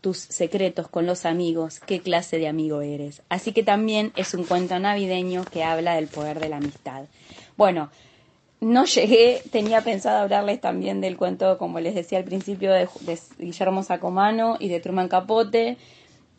tus 0.00 0.18
secretos 0.18 0.88
con 0.88 1.06
los 1.06 1.24
amigos, 1.24 1.78
¿qué 1.78 2.00
clase 2.00 2.38
de 2.38 2.48
amigo 2.48 2.80
eres? 2.80 3.22
Así 3.28 3.52
que 3.52 3.62
también 3.62 4.12
es 4.16 4.34
un 4.34 4.44
cuento 4.44 4.78
navideño 4.80 5.44
que 5.44 5.62
habla 5.62 5.94
del 5.94 6.08
poder 6.08 6.40
de 6.40 6.48
la 6.48 6.56
amistad. 6.56 7.04
Bueno, 7.56 7.90
no 8.60 8.84
llegué, 8.84 9.42
tenía 9.52 9.82
pensado 9.82 10.18
hablarles 10.18 10.60
también 10.60 11.00
del 11.00 11.16
cuento, 11.16 11.56
como 11.56 11.78
les 11.78 11.94
decía 11.94 12.18
al 12.18 12.24
principio, 12.24 12.72
de, 12.72 12.88
Guillermo 13.38 13.84
Sacomano 13.84 14.56
y 14.58 14.68
de 14.68 14.80
Truman 14.80 15.08
Capote, 15.08 15.76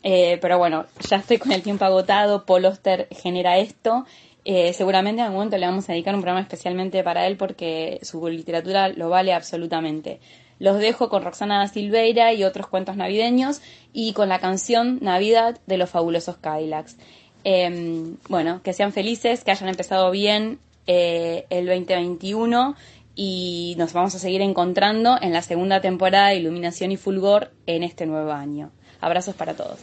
eh, 0.02 0.38
pero 0.42 0.58
bueno, 0.58 0.84
ya 1.08 1.16
estoy 1.16 1.38
con 1.38 1.52
el 1.52 1.62
tiempo 1.62 1.86
agotado, 1.86 2.44
Paul 2.44 2.66
Oster 2.66 3.08
genera 3.10 3.56
esto 3.56 4.04
eh, 4.44 4.72
seguramente 4.72 5.20
en 5.20 5.26
algún 5.26 5.38
momento 5.38 5.56
le 5.56 5.66
vamos 5.66 5.88
a 5.88 5.92
dedicar 5.92 6.14
un 6.14 6.20
programa 6.20 6.40
especialmente 6.40 7.04
para 7.04 7.26
él 7.26 7.36
porque 7.36 8.00
su 8.02 8.26
literatura 8.28 8.88
lo 8.88 9.08
vale 9.08 9.32
absolutamente. 9.32 10.20
Los 10.62 10.78
dejo 10.78 11.08
con 11.08 11.24
Roxana 11.24 11.66
Silveira 11.66 12.32
y 12.32 12.44
otros 12.44 12.68
cuentos 12.68 12.96
navideños 12.96 13.60
y 13.92 14.12
con 14.12 14.28
la 14.28 14.38
canción 14.38 15.00
Navidad 15.00 15.58
de 15.66 15.76
los 15.76 15.90
fabulosos 15.90 16.36
Cadillacs. 16.36 16.96
Em, 17.42 18.16
bueno, 18.28 18.62
que 18.62 18.72
sean 18.72 18.92
felices, 18.92 19.42
que 19.42 19.50
hayan 19.50 19.68
empezado 19.68 20.12
bien 20.12 20.60
eh, 20.86 21.46
el 21.50 21.66
2021 21.66 22.76
y 23.16 23.74
nos 23.76 23.92
vamos 23.92 24.14
a 24.14 24.20
seguir 24.20 24.40
encontrando 24.40 25.18
en 25.20 25.32
la 25.32 25.42
segunda 25.42 25.80
temporada 25.80 26.28
de 26.28 26.36
Iluminación 26.36 26.92
y 26.92 26.96
Fulgor 26.96 27.50
en 27.66 27.82
este 27.82 28.06
nuevo 28.06 28.30
año. 28.30 28.70
Abrazos 29.00 29.34
para 29.34 29.54
todos. 29.54 29.80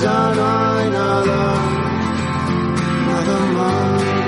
Zara 0.00 0.86
in 0.86 0.94
Allah, 0.94 1.58
Mother 3.06 4.27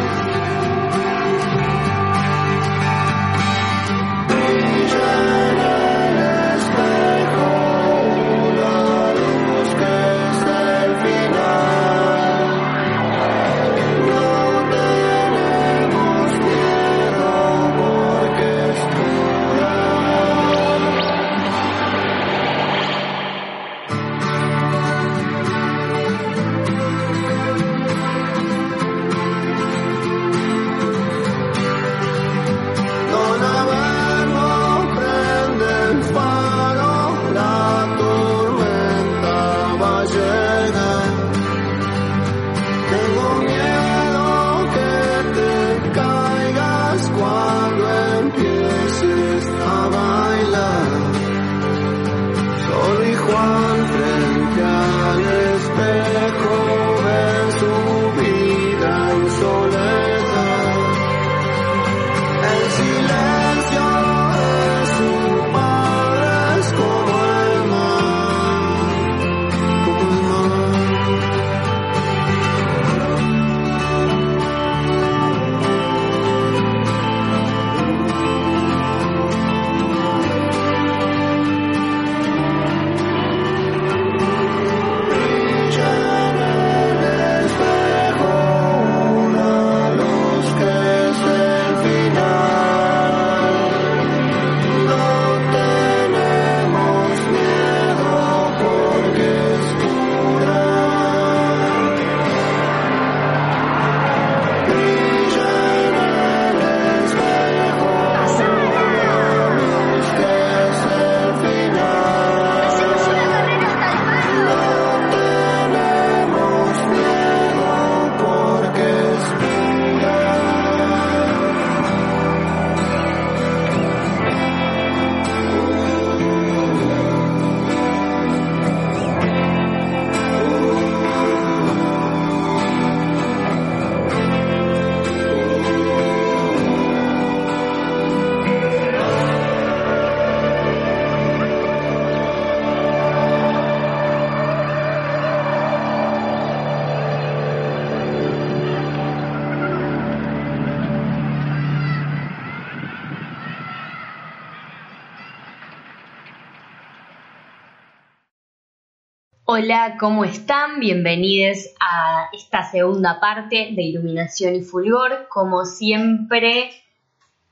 Hola, 159.63 159.97
¿cómo 160.01 160.25
están? 160.25 160.81
Bienvenidos 160.81 161.59
a 161.81 162.31
esta 162.33 162.63
segunda 162.71 163.21
parte 163.21 163.73
de 163.73 163.83
Iluminación 163.83 164.55
y 164.55 164.63
Fulgor. 164.63 165.29
Como 165.29 165.67
siempre, 165.67 166.71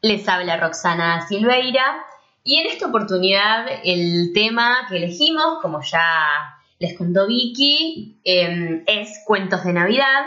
les 0.01 0.27
habla 0.27 0.57
Roxana 0.57 1.29
Silveira 1.29 2.03
y 2.43 2.61
en 2.61 2.67
esta 2.69 2.87
oportunidad 2.87 3.67
el 3.85 4.31
tema 4.33 4.87
que 4.89 4.97
elegimos, 4.97 5.59
como 5.61 5.83
ya 5.83 6.03
les 6.79 6.97
contó 6.97 7.27
Vicky, 7.27 8.19
em, 8.25 8.85
es 8.87 9.23
cuentos 9.27 9.63
de 9.65 9.75
Navidad. 9.75 10.25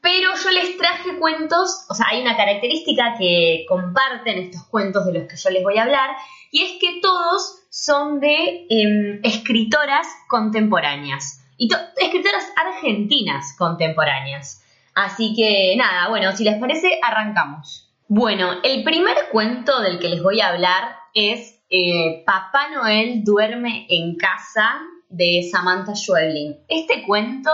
Pero 0.00 0.30
yo 0.44 0.50
les 0.52 0.76
traje 0.76 1.18
cuentos, 1.18 1.86
o 1.88 1.94
sea, 1.94 2.06
hay 2.10 2.22
una 2.22 2.36
característica 2.36 3.16
que 3.18 3.64
comparten 3.68 4.38
estos 4.38 4.62
cuentos 4.68 5.06
de 5.06 5.14
los 5.14 5.28
que 5.28 5.36
yo 5.36 5.50
les 5.50 5.64
voy 5.64 5.76
a 5.76 5.82
hablar, 5.82 6.10
y 6.54 6.62
es 6.62 6.72
que 6.80 7.00
todos 7.02 7.66
son 7.68 8.20
de 8.20 8.68
em, 8.70 9.20
escritoras 9.24 10.06
contemporáneas, 10.28 11.44
y 11.58 11.68
escritoras 11.96 12.46
argentinas 12.56 13.56
contemporáneas. 13.58 14.62
Así 14.94 15.34
que 15.34 15.74
nada, 15.76 16.08
bueno, 16.10 16.30
si 16.30 16.44
les 16.44 16.56
parece, 16.60 17.00
arrancamos. 17.02 17.90
Bueno, 18.06 18.60
el 18.62 18.84
primer 18.84 19.16
cuento 19.32 19.80
del 19.80 19.98
que 19.98 20.08
les 20.08 20.22
voy 20.22 20.40
a 20.40 20.50
hablar 20.50 20.94
es 21.12 21.60
eh, 21.70 22.22
Papá 22.24 22.68
Noel 22.72 23.24
duerme 23.24 23.88
en 23.88 24.14
casa 24.14 24.80
de 25.08 25.48
Samantha 25.50 25.96
Schweblin. 25.96 26.60
Este 26.68 27.02
cuento 27.02 27.50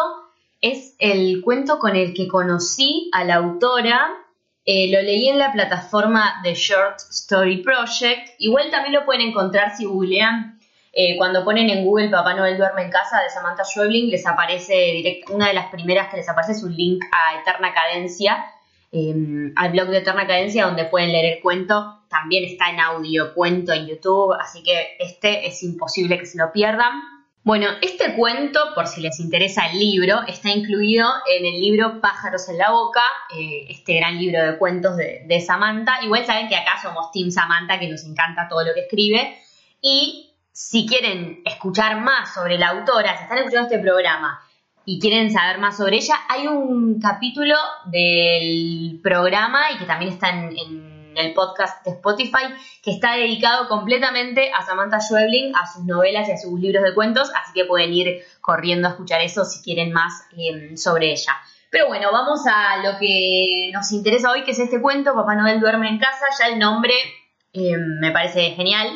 es 0.61 0.95
el 0.99 1.41
cuento 1.41 1.79
con 1.79 1.97
el 1.97 2.13
que 2.13 2.29
conocí 2.29 3.09
a 3.15 3.25
la 3.25 3.37
autora. 3.37 4.11
Eh, 4.65 4.91
lo 4.93 5.01
leí 5.01 5.29
en 5.29 5.39
la 5.39 5.53
plataforma 5.53 6.41
de 6.43 6.55
Short 6.55 6.99
Story 7.11 7.63
Project. 7.63 8.35
Igual 8.39 8.71
también 8.71 8.95
lo 8.95 9.05
pueden 9.05 9.23
encontrar 9.29 9.77
si 9.77 9.85
googlean. 9.85 10.59
Eh, 10.93 11.17
cuando 11.17 11.45
ponen 11.45 11.71
en 11.71 11.85
Google 11.85 12.09
Papá 12.09 12.35
Noel 12.35 12.59
duerme 12.59 12.83
en 12.83 12.91
casa 12.91 13.23
de 13.23 13.31
Samantha 13.31 13.65
Schweblin, 13.65 14.11
les 14.11 14.27
aparece 14.27 14.75
direct, 14.75 15.31
una 15.31 15.49
de 15.49 15.55
las 15.55 15.67
primeras 15.67 16.09
que 16.09 16.17
les 16.17 16.29
aparece 16.29 16.53
es 16.53 16.63
un 16.65 16.75
link 16.75 17.03
a 17.13 17.41
Eterna 17.41 17.73
Cadencia, 17.73 18.45
em, 18.91 19.53
al 19.57 19.71
blog 19.71 19.89
de 19.89 19.99
Eterna 19.99 20.27
Cadencia, 20.27 20.67
donde 20.67 20.87
pueden 20.87 21.13
leer 21.13 21.37
el 21.37 21.41
cuento. 21.41 22.03
También 22.09 22.45
está 22.45 22.71
en 22.71 22.81
audio, 22.81 23.33
cuento 23.35 23.73
en 23.73 23.87
YouTube, 23.87 24.35
así 24.35 24.65
que 24.65 24.97
este 24.99 25.47
es 25.47 25.63
imposible 25.63 26.19
que 26.19 26.27
se 26.27 26.39
lo 26.39 26.51
pierdan. 26.53 27.01
Bueno, 27.43 27.69
este 27.81 28.15
cuento, 28.17 28.61
por 28.75 28.87
si 28.87 29.01
les 29.01 29.19
interesa 29.19 29.67
el 29.71 29.79
libro, 29.79 30.21
está 30.29 30.51
incluido 30.51 31.09
en 31.27 31.47
el 31.47 31.59
libro 31.59 31.99
Pájaros 31.99 32.47
en 32.51 32.59
la 32.59 32.71
Boca, 32.71 33.03
eh, 33.35 33.65
este 33.71 33.95
gran 33.97 34.19
libro 34.19 34.45
de 34.45 34.59
cuentos 34.59 34.95
de, 34.97 35.41
Samantha. 35.41 36.05
Igual 36.05 36.27
saben 36.27 36.49
que 36.49 36.57
acá 36.57 36.73
somos 36.83 37.11
Team 37.13 37.31
Samantha, 37.31 37.79
que 37.79 37.89
nos 37.89 38.05
encanta 38.05 38.47
todo 38.47 38.63
lo 38.63 38.75
que 38.75 38.81
escribe. 38.81 39.39
Y 39.81 40.35
si 40.53 40.87
quieren 40.87 41.41
escuchar 41.47 41.99
más 42.03 42.35
sobre 42.35 42.59
la 42.59 42.69
autora, 42.69 43.17
si 43.17 43.23
están 43.23 43.39
escuchando 43.39 43.69
este 43.69 43.79
programa 43.79 44.39
y 44.85 45.01
quieren 45.01 45.33
saber 45.33 45.59
más 45.59 45.79
sobre 45.79 45.97
ella, 45.97 46.17
hay 46.29 46.47
un 46.47 47.01
capítulo 47.01 47.57
del 47.87 49.01
programa 49.03 49.71
y 49.73 49.79
que 49.79 49.87
también 49.87 50.13
está 50.13 50.29
en 50.29 50.90
el 51.17 51.35
podcast 51.35 51.85
de 51.85 51.93
Spotify, 51.93 52.55
que 52.83 52.91
está 52.91 53.17
dedicado 53.17 53.69
completamente 53.69 54.51
a 54.53 54.63
Samantha 54.63 55.01
Schweblin, 55.01 55.55
a 55.55 55.67
sus 55.67 55.85
novelas 55.85 56.29
y 56.29 56.33
a 56.33 56.37
sus 56.37 56.59
libros 56.59 56.83
de 56.83 56.95
cuentos, 56.95 57.31
así 57.35 57.53
que 57.55 57.65
pueden 57.65 57.93
ir 57.93 58.23
corriendo 58.41 58.89
a 58.89 58.93
escuchar 58.93 59.21
eso 59.21 59.45
si 59.45 59.63
quieren 59.63 59.93
más 59.93 60.25
em, 60.37 60.77
sobre 60.77 61.13
ella. 61.13 61.37
Pero 61.71 61.87
bueno, 61.87 62.09
vamos 62.11 62.41
a 62.47 62.79
lo 62.79 62.99
que 62.99 63.71
nos 63.73 63.93
interesa 63.93 64.31
hoy, 64.31 64.43
que 64.43 64.51
es 64.51 64.59
este 64.59 64.81
cuento, 64.81 65.15
Papá 65.15 65.35
Noel 65.37 65.61
duerme 65.61 65.89
en 65.89 65.99
casa, 65.99 66.27
ya 66.39 66.47
el 66.49 66.59
nombre 66.59 66.95
em, 67.53 68.01
me 68.01 68.11
parece 68.11 68.51
genial. 68.51 68.89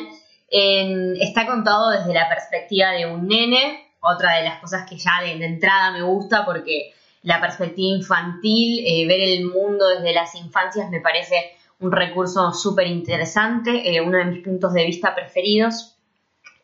está 0.49 1.45
contado 1.45 1.89
desde 1.89 2.13
la 2.13 2.29
perspectiva 2.29 2.91
de 2.91 3.05
un 3.05 3.27
nene, 3.27 3.85
otra 4.05 4.37
de 4.37 4.43
las 4.43 4.59
cosas 4.59 4.87
que 4.87 4.97
ya 4.97 5.21
de, 5.21 5.31
entrada 5.43 5.91
me 5.91 6.01
gusta 6.01 6.45
porque 6.45 6.93
la 7.23 7.41
perspectiva 7.41 7.97
infantil, 7.97 8.83
eh, 8.85 9.07
ver 9.07 9.19
el 9.19 9.45
mundo 9.45 9.87
desde 9.87 10.13
las 10.13 10.35
infancias 10.35 10.89
me 10.89 11.01
parece 11.01 11.54
un 11.79 11.91
recurso 11.91 12.53
súper 12.53 12.87
interesante, 12.87 13.95
eh, 13.95 14.01
uno 14.01 14.17
de 14.17 14.25
mis 14.25 14.43
puntos 14.43 14.73
de 14.73 14.85
vista 14.85 15.13
preferidos. 15.13 15.95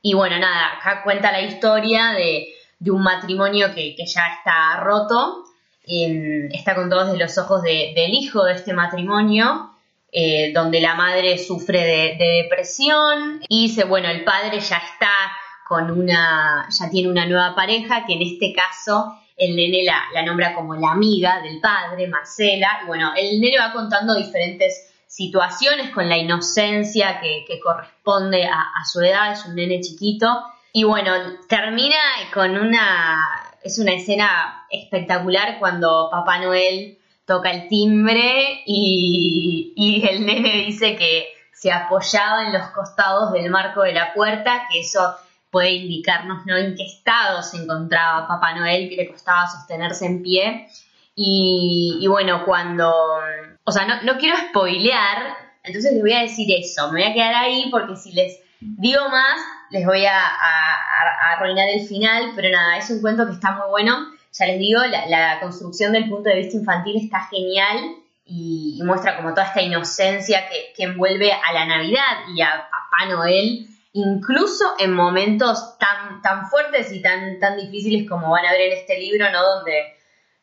Y 0.01 0.13
bueno, 0.13 0.39
nada, 0.39 0.77
acá 0.79 1.03
cuenta 1.03 1.31
la 1.31 1.41
historia 1.41 2.13
de, 2.13 2.47
un 2.91 3.03
matrimonio 3.03 3.73
que, 3.75 3.95
ya 3.97 4.21
está 4.37 4.79
roto, 4.83 5.43
está 5.85 6.73
con 6.73 6.89
todos 6.89 7.15
los 7.17 7.37
ojos 7.37 7.61
del 7.61 8.13
hijo 8.13 8.43
de 8.43 8.53
este 8.53 8.73
matrimonio, 8.73 9.75
eh, 10.11 10.51
donde 10.53 10.81
la 10.81 10.95
madre 10.95 11.37
sufre 11.37 11.83
de, 11.85 12.43
depresión. 12.43 13.41
Y 13.47 13.67
dice, 13.67 13.83
bueno, 13.83 14.09
el 14.09 14.23
padre 14.23 14.59
ya 14.59 14.77
está 14.77 15.11
con 15.67 15.91
una, 15.91 16.67
ya 16.69 16.89
tiene 16.89 17.09
una 17.09 17.27
nueva 17.27 17.53
pareja, 17.53 18.05
que 18.07 18.13
en 18.13 18.23
este 18.23 18.51
caso 18.53 19.15
el 19.37 19.55
nene 19.55 19.83
la, 19.83 20.03
la 20.13 20.23
nombra 20.23 20.53
como 20.55 20.75
la 20.75 20.91
amiga 20.91 21.41
del 21.41 21.59
padre, 21.59 22.07
Marcela, 22.07 22.79
y 22.83 22.87
bueno, 22.87 23.13
el 23.15 23.39
nene 23.39 23.57
va 23.59 23.71
contando 23.73 24.15
diferentes 24.15 24.90
situaciones 25.11 25.89
con 25.89 26.07
la 26.07 26.17
inocencia 26.17 27.19
que, 27.19 27.59
corresponde 27.59 28.45
a, 28.45 28.85
su 28.89 29.01
edad, 29.01 29.33
es 29.33 29.45
un 29.45 29.55
nene 29.55 29.81
chiquito. 29.81 30.25
Y 30.71 30.85
bueno, 30.85 31.11
termina 31.49 31.97
con 32.33 32.57
una, 32.57 33.19
es 33.61 33.77
una 33.77 33.91
escena 33.91 34.65
espectacular 34.69 35.59
cuando 35.59 36.07
Papá 36.09 36.39
Noel 36.39 36.97
toca 37.25 37.51
el 37.51 37.67
timbre 37.67 38.63
y, 38.65 39.73
y 39.75 40.07
el 40.07 40.25
nene 40.25 40.63
dice 40.65 40.95
que 40.95 41.27
se 41.51 41.73
apoyaba 41.73 42.45
en 42.45 42.53
los 42.53 42.67
costados 42.67 43.33
del 43.33 43.51
marco 43.51 43.81
de 43.81 43.91
la 43.91 44.13
puerta, 44.13 44.65
que 44.71 44.79
eso 44.79 45.13
puede 45.49 45.71
indicarnos 45.71 46.45
¿no? 46.45 46.55
en 46.55 46.73
qué 46.75 46.85
estado 46.85 47.43
se 47.43 47.57
encontraba 47.57 48.29
Papá 48.29 48.55
Noel, 48.55 48.87
que 48.87 48.95
le 48.95 49.11
costaba 49.11 49.45
sostenerse 49.45 50.05
en 50.05 50.23
pie. 50.23 50.67
Y, 51.15 52.05
bueno, 52.07 52.45
cuando, 52.45 52.93
o 53.63 53.71
sea, 53.71 53.85
no, 53.85 54.01
no 54.03 54.17
quiero 54.17 54.37
spoilear, 54.37 55.35
entonces 55.63 55.93
les 55.93 56.01
voy 56.01 56.13
a 56.13 56.21
decir 56.21 56.47
eso, 56.57 56.91
me 56.91 57.01
voy 57.01 57.11
a 57.11 57.13
quedar 57.13 57.35
ahí 57.35 57.67
porque 57.69 57.95
si 57.95 58.13
les 58.13 58.39
digo 58.59 59.09
más, 59.09 59.39
les 59.71 59.85
voy 59.85 60.05
a, 60.05 60.19
arruinar 61.33 61.69
el 61.69 61.87
final, 61.87 62.31
pero 62.35 62.49
nada, 62.49 62.77
es 62.77 62.89
un 62.89 63.01
cuento 63.01 63.25
que 63.25 63.33
está 63.33 63.53
muy 63.53 63.69
bueno. 63.69 64.11
Ya 64.33 64.45
les 64.45 64.59
digo, 64.59 64.81
la, 64.83 65.39
construcción 65.41 65.93
del 65.93 66.09
punto 66.09 66.29
de 66.29 66.35
vista 66.35 66.57
infantil 66.57 67.03
está 67.03 67.27
genial 67.29 67.95
y, 68.25 68.79
muestra 68.83 69.17
como 69.17 69.31
toda 69.31 69.47
esta 69.47 69.61
inocencia 69.61 70.47
que, 70.49 70.73
que, 70.75 70.83
envuelve 70.83 71.31
a 71.31 71.53
la 71.53 71.65
Navidad 71.65 72.27
y 72.35 72.41
a 72.41 72.69
Papá 72.69 73.09
Noel, 73.09 73.67
incluso 73.93 74.65
en 74.79 74.93
momentos 74.93 75.77
tan, 75.77 76.21
tan 76.21 76.49
fuertes 76.49 76.91
y 76.91 77.01
tan, 77.01 77.39
tan 77.39 77.57
difíciles 77.57 78.09
como 78.09 78.29
van 78.31 78.45
a 78.45 78.51
ver 78.51 78.61
en 78.61 78.77
este 78.77 78.99
libro, 78.99 79.29
¿no? 79.31 79.41
Donde 79.41 79.95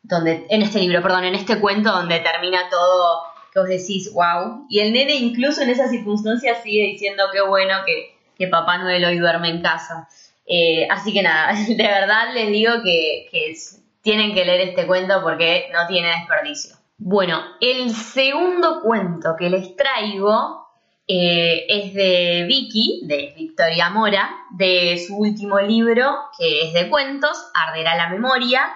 donde, 0.09 0.45
en 0.49 0.61
este 0.63 0.79
libro, 0.79 1.01
perdón, 1.01 1.23
en 1.25 1.35
este 1.35 1.59
cuento 1.59 1.91
donde 1.91 2.19
termina 2.19 2.67
todo, 2.69 3.21
que 3.53 3.59
os 3.59 3.67
decís, 3.67 4.11
wow. 4.13 4.65
Y 4.67 4.79
el 4.79 4.91
nene 4.91 5.15
incluso 5.15 5.61
en 5.61 5.69
esas 5.69 5.91
circunstancias 5.91 6.63
sigue 6.63 6.87
diciendo 6.87 7.25
qué 7.31 7.41
bueno 7.41 7.75
que, 7.85 8.17
que 8.37 8.47
Papá 8.47 8.79
Noel 8.79 9.05
hoy 9.05 9.19
duerme 9.19 9.49
en 9.49 9.61
casa. 9.61 10.09
Eh, 10.45 10.87
así 10.89 11.13
que 11.13 11.21
nada, 11.21 11.53
de 11.67 11.75
verdad 11.75 12.33
les 12.33 12.49
digo 12.49 12.73
que, 12.83 13.29
que 13.31 13.55
tienen 14.01 14.33
que 14.33 14.45
leer 14.45 14.69
este 14.69 14.87
cuento 14.87 15.21
porque 15.21 15.69
no 15.71 15.87
tiene 15.87 16.09
desperdicio. 16.09 16.75
Bueno, 16.97 17.41
el 17.61 17.91
segundo 17.91 18.81
cuento 18.81 19.35
que 19.37 19.49
les 19.49 19.75
traigo 19.75 20.67
eh, 21.07 21.65
es 21.69 21.93
de 21.93 22.45
Vicky, 22.47 23.01
de 23.05 23.33
Victoria 23.37 23.89
Mora, 23.89 24.29
de 24.51 25.03
su 25.07 25.17
último 25.17 25.59
libro, 25.59 26.17
que 26.37 26.67
es 26.67 26.73
de 26.73 26.89
cuentos, 26.89 27.37
Arderá 27.53 27.95
la 27.95 28.09
Memoria, 28.09 28.69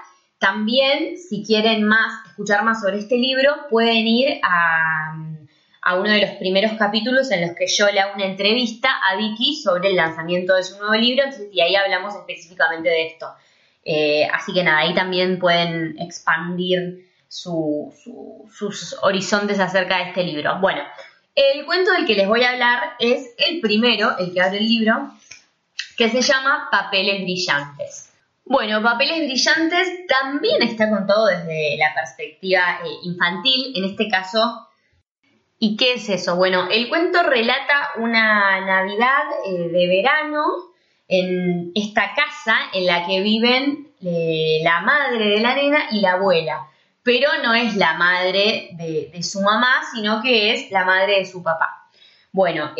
también, 0.44 1.18
si 1.18 1.42
quieren 1.42 1.86
más, 1.86 2.28
escuchar 2.28 2.66
más 2.66 2.82
sobre 2.82 3.00
este 3.00 3.16
libro, 3.16 3.56
pueden 3.70 4.06
ir 4.06 4.42
a, 4.44 5.16
uno 5.96 6.10
de 6.10 6.20
los 6.20 6.32
primeros 6.32 6.74
capítulos 6.74 7.32
en 7.32 7.48
los 7.48 7.56
que 7.56 7.66
yo 7.68 7.90
le 7.90 8.02
hago 8.02 8.16
una 8.16 8.26
entrevista 8.26 8.90
a 9.10 9.16
Vicky 9.16 9.56
sobre 9.56 9.92
el 9.92 9.96
lanzamiento 9.96 10.54
de 10.54 10.64
su 10.64 10.78
nuevo 10.80 10.96
libro, 10.96 11.24
y 11.50 11.62
ahí 11.62 11.78
hablamos 11.78 12.14
específicamente 12.16 12.90
de 12.90 13.08
esto. 13.08 13.28
Eh, 13.86 14.28
así 14.34 14.54
que 14.54 14.66
nada, 14.66 14.80
ahí 14.80 14.94
también 14.94 15.40
pueden 15.40 15.98
expandir 15.98 17.10
sus 17.30 17.94
horizontes 19.02 19.62
acerca 19.62 20.00
de 20.00 20.10
este 20.10 20.24
libro. 20.26 20.60
Bueno, 20.60 20.82
el 21.36 21.66
cuento 21.66 21.94
del 21.94 22.06
que 22.06 22.16
les 22.16 22.28
voy 22.28 22.44
a 22.44 22.52
hablar 22.52 22.96
es 23.00 23.34
el 23.38 23.62
primero, 23.62 24.18
el 24.18 24.34
que 24.34 24.42
abre 24.42 24.58
el 24.58 24.68
libro, 24.68 25.10
que 25.96 26.10
se 26.10 26.22
llama 26.22 26.68
Papeles 26.70 27.22
Brillantes. 27.22 28.12
Bueno, 28.46 28.84
Papeles 28.84 29.20
Brillantes 29.20 30.06
también 30.06 30.62
está 30.64 30.90
contado 30.90 31.28
desde 31.28 31.78
la 31.78 31.94
perspectiva 31.94 32.80
eh, 32.84 32.90
infantil, 33.04 33.72
en 33.76 33.86
este 33.86 34.10
caso. 34.10 34.68
¿Y 35.60 35.78
qué 35.78 35.94
es 35.94 36.10
eso? 36.10 36.36
Bueno, 36.36 36.68
el 36.70 36.90
cuento 36.90 37.24
relata 37.24 37.92
una 37.98 38.60
Navidad 38.66 39.24
eh, 39.46 39.70
de 39.70 39.88
verano 39.88 40.44
en 41.08 41.72
esta 41.74 42.14
casa 42.14 42.58
en 42.74 42.86
la 42.86 43.06
que 43.06 43.22
viven 43.22 43.88
eh, 44.04 44.60
la 44.62 44.82
madre 44.82 45.26
de 45.30 45.40
la 45.40 45.56
nena 45.56 45.86
y 45.92 46.02
la 46.02 46.14
abuela. 46.14 46.68
Pero 47.02 47.30
no 47.44 47.54
es 47.54 47.78
la 47.78 47.94
madre 47.94 48.72
de, 48.74 49.24
su 49.24 49.42
mamá, 49.42 49.84
sino 49.94 50.22
que 50.22 50.54
es 50.54 50.70
la 50.70 50.84
madre 50.84 51.20
de 51.20 51.26
su 51.26 51.42
papá. 51.44 51.90
Bueno, 52.32 52.72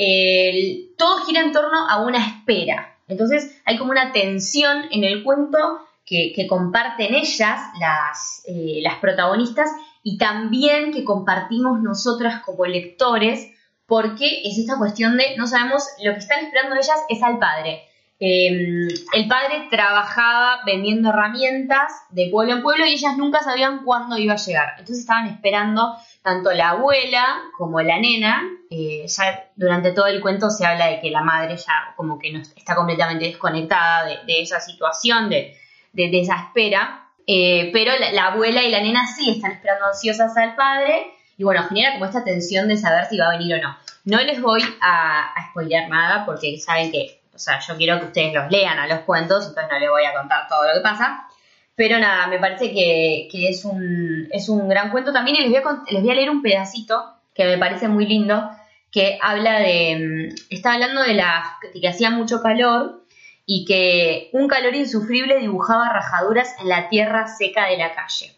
todo 0.98 1.26
gira 1.26 1.42
en 1.42 1.52
torno 1.52 1.88
a 1.90 2.02
una 2.02 2.26
espera 2.26 2.93
Entonces 3.08 3.62
hay 3.66 3.78
como 3.78 3.92
una 3.92 4.12
tensión 4.12 4.86
en 4.92 5.04
el 5.04 5.24
cuento 5.24 5.80
que, 6.06 6.46
comparten 6.48 7.16
ellas, 7.16 7.60
las, 7.80 8.44
eh, 8.46 8.80
las 8.82 9.00
protagonistas, 9.00 9.70
y 10.04 10.18
también 10.18 10.92
que 10.92 11.04
compartimos 11.04 11.82
nosotras 11.82 12.42
como 12.44 12.66
lectores, 12.66 13.50
porque 13.86 14.42
es 14.44 14.58
esta 14.58 14.78
cuestión 14.78 15.18
de 15.18 15.36
no 15.38 15.48
sabemos, 15.48 15.84
lo 16.04 16.14
que 16.14 16.20
están 16.20 16.46
esperando 16.46 16.76
ellas 16.76 17.00
es 17.10 17.24
al 17.24 17.40
padre. 17.40 17.84
Em, 18.20 18.88
el 19.14 19.28
padre 19.28 19.68
trabajaba 19.70 20.62
vendiendo 20.66 21.10
herramientas 21.10 21.92
de 22.10 22.30
pueblo 22.32 22.54
en 22.54 22.62
pueblo 22.62 22.86
y 22.86 22.94
ellas 22.94 23.18
nunca 23.18 23.44
sabían 23.44 23.84
cuándo 23.84 24.18
iba 24.18 24.34
a 24.34 24.38
llegar. 24.38 24.70
Entonces 24.72 25.00
estaban 25.00 25.28
esperando 25.28 25.96
tanto 26.24 26.52
la 26.52 26.72
abuela 26.72 27.42
como 27.58 27.82
la 27.82 28.00
nena. 28.00 28.42
Eh, 28.70 29.06
ya 29.08 29.52
durante 29.56 29.92
todo 29.92 30.08
el 30.08 30.22
cuento 30.22 30.50
se 30.50 30.66
habla 30.66 30.88
de 30.88 31.00
que 31.00 31.12
la 31.12 31.22
madre 31.22 31.58
ya 31.58 31.94
como 31.96 32.18
que 32.18 32.32
no 32.32 32.40
está 32.40 32.76
completamente 32.76 33.26
desconectada 33.26 34.06
de, 34.26 34.42
esa 34.42 34.60
situación, 34.60 35.30
de, 35.30 35.56
esa 35.94 36.36
espera. 36.36 37.08
Eh, 37.28 37.70
pero 37.72 37.92
la, 38.14 38.28
abuela 38.28 38.64
y 38.64 38.72
la 38.72 38.82
nena 38.82 39.06
sí 39.06 39.32
están 39.36 39.52
esperando 39.52 39.86
ansiosas 39.86 40.36
al 40.38 40.56
padre. 40.56 41.12
Y 41.38 41.44
bueno, 41.44 41.64
genera 41.68 41.94
como 41.94 42.06
esta 42.06 42.24
tensión 42.24 42.68
de 42.68 42.78
saber 42.78 43.06
si 43.06 43.18
va 43.18 43.28
a 43.28 43.38
venir 43.38 43.56
o 43.56 43.62
no. 43.62 43.78
No 44.06 44.18
les 44.18 44.42
voy 44.42 44.62
a, 44.82 45.34
a 45.34 45.88
nada 45.90 46.26
porque 46.26 46.58
saben 46.60 46.92
que 46.92 47.24
o 47.34 47.40
sea, 47.40 47.60
yo 47.60 47.76
quiero 47.78 48.00
que 48.00 48.06
ustedes 48.06 48.34
los 48.34 48.52
lean 48.52 48.78
a 48.78 48.88
los 48.88 49.00
cuentos, 49.00 49.48
entonces 49.48 49.72
no 49.72 49.80
les 49.80 49.90
voy 49.90 50.06
a 50.06 50.14
contar 50.14 50.48
todo 50.48 50.68
lo 50.68 50.74
que 50.76 50.82
pasa. 50.82 51.28
Pero 51.76 52.00
nada, 52.00 52.28
me 52.28 52.40
parece 52.40 52.72
que, 52.72 53.28
es, 53.32 53.66
un, 53.66 54.28
es 54.32 54.48
un 54.50 54.70
gran 54.70 54.92
cuento 54.92 55.12
también 55.12 55.38
y 55.38 55.42
les 55.42 55.50
voy, 55.50 55.60
a, 55.60 55.84
les 55.92 56.02
voy 56.02 56.12
a 56.12 56.16
leer 56.16 56.30
un 56.30 56.42
pedacito 56.42 57.04
que 57.34 57.46
me 57.46 57.58
parece 57.58 57.88
muy 57.88 58.06
lindo, 58.06 58.48
que 58.92 59.18
habla 59.22 59.60
de, 59.60 60.30
mm, 60.30 60.36
está 60.54 60.74
hablando 60.74 61.02
de, 61.02 61.16
la, 61.16 61.58
de 61.74 61.82
que 61.82 61.88
hacía 61.88 62.12
mucho 62.12 62.42
calor 62.42 63.04
y 63.46 63.66
que 63.66 64.30
un 64.34 64.48
calor 64.48 64.76
insufrible 64.76 65.40
dibujaba 65.40 65.92
rajaduras 65.92 66.56
en 66.62 66.70
la 66.70 66.90
tierra 66.90 67.28
seca 67.28 67.68
de 67.68 67.78
la 67.78 67.94
calle. 67.96 68.34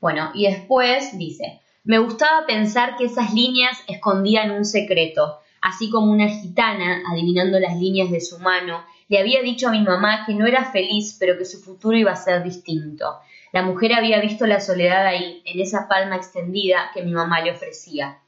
Bueno, 0.00 0.32
y 0.34 0.46
después 0.46 1.16
dice, 1.16 1.60
me 1.84 1.98
gustaba 1.98 2.46
pensar 2.46 2.96
que 2.96 3.04
esas 3.04 3.32
líneas 3.32 3.78
escondían 3.86 4.50
un 4.50 4.64
secreto, 4.64 5.38
así 5.62 5.90
como 5.90 6.10
una 6.10 6.28
gitana, 6.28 7.02
adivinando 7.10 7.60
las 7.60 7.76
líneas 7.76 8.10
de 8.10 8.20
su 8.20 8.38
mano, 8.38 8.84
le 9.10 9.18
había 9.18 9.42
dicho 9.42 9.66
a 9.66 9.72
mi 9.72 9.82
mamá 9.82 10.24
que 10.24 10.34
no 10.34 10.46
era 10.46 10.70
feliz, 10.70 11.16
pero 11.18 11.36
que 11.36 11.44
su 11.44 11.60
futuro 11.60 11.96
iba 11.96 12.12
a 12.12 12.16
ser 12.16 12.44
distinto. 12.44 13.18
La 13.52 13.62
mujer 13.62 13.92
había 13.92 14.20
visto 14.20 14.46
la 14.46 14.60
soledad 14.60 15.04
ahí, 15.04 15.42
en 15.44 15.60
esa 15.60 15.88
palma 15.88 16.14
extendida 16.14 16.92
que 16.94 17.02
mi 17.02 17.10
mamá 17.10 17.40
le 17.40 17.50
ofrecía. 17.50 18.20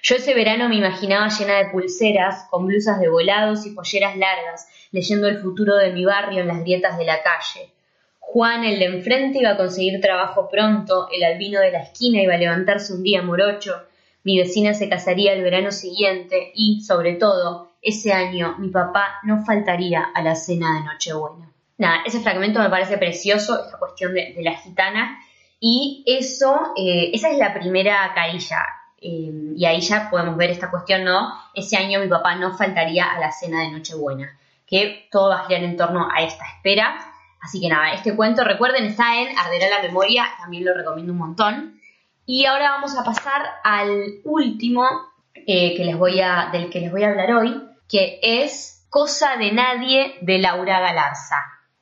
Yo 0.00 0.14
ese 0.14 0.32
verano 0.32 0.68
me 0.68 0.76
imaginaba 0.76 1.28
llena 1.28 1.58
de 1.58 1.70
pulseras, 1.70 2.46
con 2.50 2.68
blusas 2.68 3.00
de 3.00 3.08
volados 3.08 3.66
y 3.66 3.70
polleras 3.70 4.16
largas, 4.16 4.68
leyendo 4.92 5.26
el 5.26 5.38
futuro 5.38 5.74
de 5.76 5.92
mi 5.92 6.04
barrio 6.04 6.42
en 6.42 6.48
las 6.48 6.60
grietas 6.60 6.96
de 6.96 7.06
la 7.06 7.20
calle. 7.24 7.72
Juan, 8.20 8.62
el 8.62 8.78
de 8.78 8.84
enfrente, 8.84 9.40
iba 9.40 9.50
a 9.50 9.56
conseguir 9.56 10.00
trabajo 10.00 10.48
pronto, 10.48 11.08
el 11.10 11.24
albino 11.24 11.58
de 11.58 11.72
la 11.72 11.82
esquina 11.82 12.22
iba 12.22 12.34
a 12.34 12.38
levantarse 12.38 12.92
un 12.92 13.02
día 13.02 13.22
morocho, 13.22 13.74
mi 14.22 14.38
vecina 14.38 14.72
se 14.72 14.88
casaría 14.88 15.32
el 15.32 15.42
verano 15.42 15.72
siguiente 15.72 16.52
y, 16.54 16.80
sobre 16.82 17.14
todo, 17.14 17.73
ese 17.84 18.12
año 18.12 18.56
mi 18.58 18.68
papá 18.68 19.20
no 19.22 19.44
faltaría 19.44 20.02
a 20.14 20.22
la 20.22 20.34
cena 20.34 20.74
de 20.74 20.84
Nochebuena. 20.84 21.50
Nada, 21.76 21.98
ese 22.06 22.20
fragmento 22.20 22.60
me 22.60 22.70
parece 22.70 22.98
precioso, 22.98 23.64
esta 23.64 23.78
cuestión 23.78 24.14
de, 24.14 24.34
la 24.40 24.54
gitana, 24.54 25.18
y 25.60 26.04
eso, 26.06 26.72
eh, 26.76 27.10
esa 27.12 27.30
es 27.30 27.38
la 27.38 27.52
primera 27.52 28.12
carilla. 28.14 28.64
Eh, 29.00 29.54
y 29.56 29.64
ahí 29.66 29.80
ya 29.80 30.08
podemos 30.08 30.36
ver 30.36 30.50
esta 30.50 30.70
cuestión, 30.70 31.04
¿no? 31.04 31.34
Ese 31.52 31.76
año 31.76 32.00
mi 32.00 32.08
papá 32.08 32.36
no 32.36 32.56
faltaría 32.56 33.12
a 33.12 33.20
la 33.20 33.32
cena 33.32 33.60
de 33.60 33.70
Nochebuena, 33.70 34.38
que 34.66 35.08
todo 35.10 35.30
va 35.30 35.40
a 35.40 35.46
girar 35.46 35.62
en 35.62 35.76
torno 35.76 36.08
a 36.10 36.22
esta 36.22 36.44
espera. 36.46 36.96
Así 37.42 37.60
que 37.60 37.68
nada, 37.68 37.92
este 37.92 38.16
cuento, 38.16 38.44
recuerden, 38.44 38.84
está 38.84 39.20
en 39.20 39.36
Arderá 39.38 39.68
la 39.68 39.82
Memoria, 39.82 40.24
también 40.38 40.64
lo 40.64 40.72
recomiendo 40.72 41.12
un 41.12 41.18
montón. 41.18 41.80
Y 42.24 42.46
ahora 42.46 42.70
vamos 42.70 42.96
a 42.96 43.04
pasar 43.04 43.42
al 43.62 44.20
último 44.24 44.88
eh, 45.34 45.76
que 45.76 45.84
les 45.84 45.98
voy 45.98 46.20
a, 46.20 46.48
del 46.52 46.70
que 46.70 46.80
les 46.80 46.90
voy 46.90 47.02
a 47.02 47.08
hablar 47.08 47.32
hoy, 47.32 47.62
que 47.94 48.18
es 48.20 48.88
Cosa 48.90 49.36
de 49.36 49.52
Nadie 49.52 50.16
de 50.20 50.40
Laura 50.40 50.80
Galarza. 50.80 51.36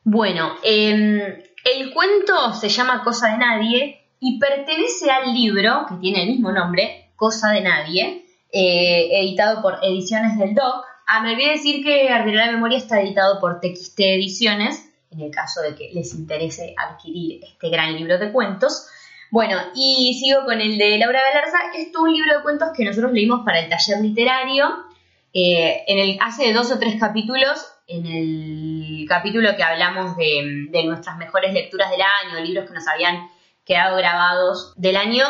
Bueno, 0.04 0.56
em, 0.62 1.22
el 1.64 1.90
cuento 1.94 2.52
se 2.52 2.68
llama 2.68 3.02
Cosa 3.02 3.30
de 3.30 3.38
Nadie 3.38 4.02
y 4.20 4.38
pertenece 4.38 5.10
al 5.10 5.32
libro 5.32 5.86
que 5.88 5.94
tiene 5.94 6.24
el 6.24 6.28
mismo 6.28 6.52
nombre, 6.52 7.12
Cosa 7.16 7.52
de 7.52 7.62
Nadie, 7.62 8.26
eh, 8.52 9.08
editado 9.22 9.62
por 9.62 9.78
Ediciones 9.82 10.36
del 10.36 10.54
Doc. 10.54 10.84
Ah, 11.06 11.22
me 11.22 11.32
olvidé 11.32 11.52
decir 11.52 11.82
que 11.82 12.10
Arderá 12.10 12.44
la 12.44 12.52
Memoria 12.52 12.76
está 12.76 13.00
editado 13.00 13.40
por 13.40 13.60
TXT 13.60 14.00
Ediciones, 14.00 14.86
en 15.10 15.20
el 15.22 15.30
caso 15.30 15.62
de 15.62 15.74
que 15.74 15.92
les 15.94 16.12
interese 16.12 16.74
adquirir 16.76 17.42
este 17.42 17.70
gran 17.70 17.96
libro 17.96 18.18
de 18.18 18.30
cuentos. 18.32 18.86
Bueno, 19.30 19.56
y 19.74 20.12
sigo 20.20 20.44
con 20.44 20.60
el 20.60 20.76
de 20.76 20.98
Laura 20.98 21.20
Galarza. 21.32 21.58
Esto 21.74 22.00
es 22.00 22.04
un 22.04 22.12
libro 22.12 22.36
de 22.36 22.42
cuentos 22.42 22.68
que 22.76 22.84
nosotros 22.84 23.12
leímos 23.12 23.46
para 23.46 23.60
el 23.60 23.70
taller 23.70 24.02
literario. 24.02 24.91
Eh, 25.34 25.84
en 25.86 25.98
el, 25.98 26.18
hace 26.20 26.52
dos 26.52 26.70
o 26.70 26.78
tres 26.78 26.96
capítulos, 27.00 27.66
en 27.86 28.06
el 28.06 29.06
capítulo 29.08 29.56
que 29.56 29.62
hablamos 29.62 30.16
de, 30.16 30.68
nuestras 30.84 31.16
mejores 31.16 31.54
lecturas 31.54 31.90
del 31.90 32.02
año, 32.02 32.44
libros 32.44 32.68
que 32.68 32.74
nos 32.74 32.86
habían 32.86 33.30
quedado 33.64 33.96
grabados 33.96 34.74
del 34.76 34.96
año, 34.96 35.24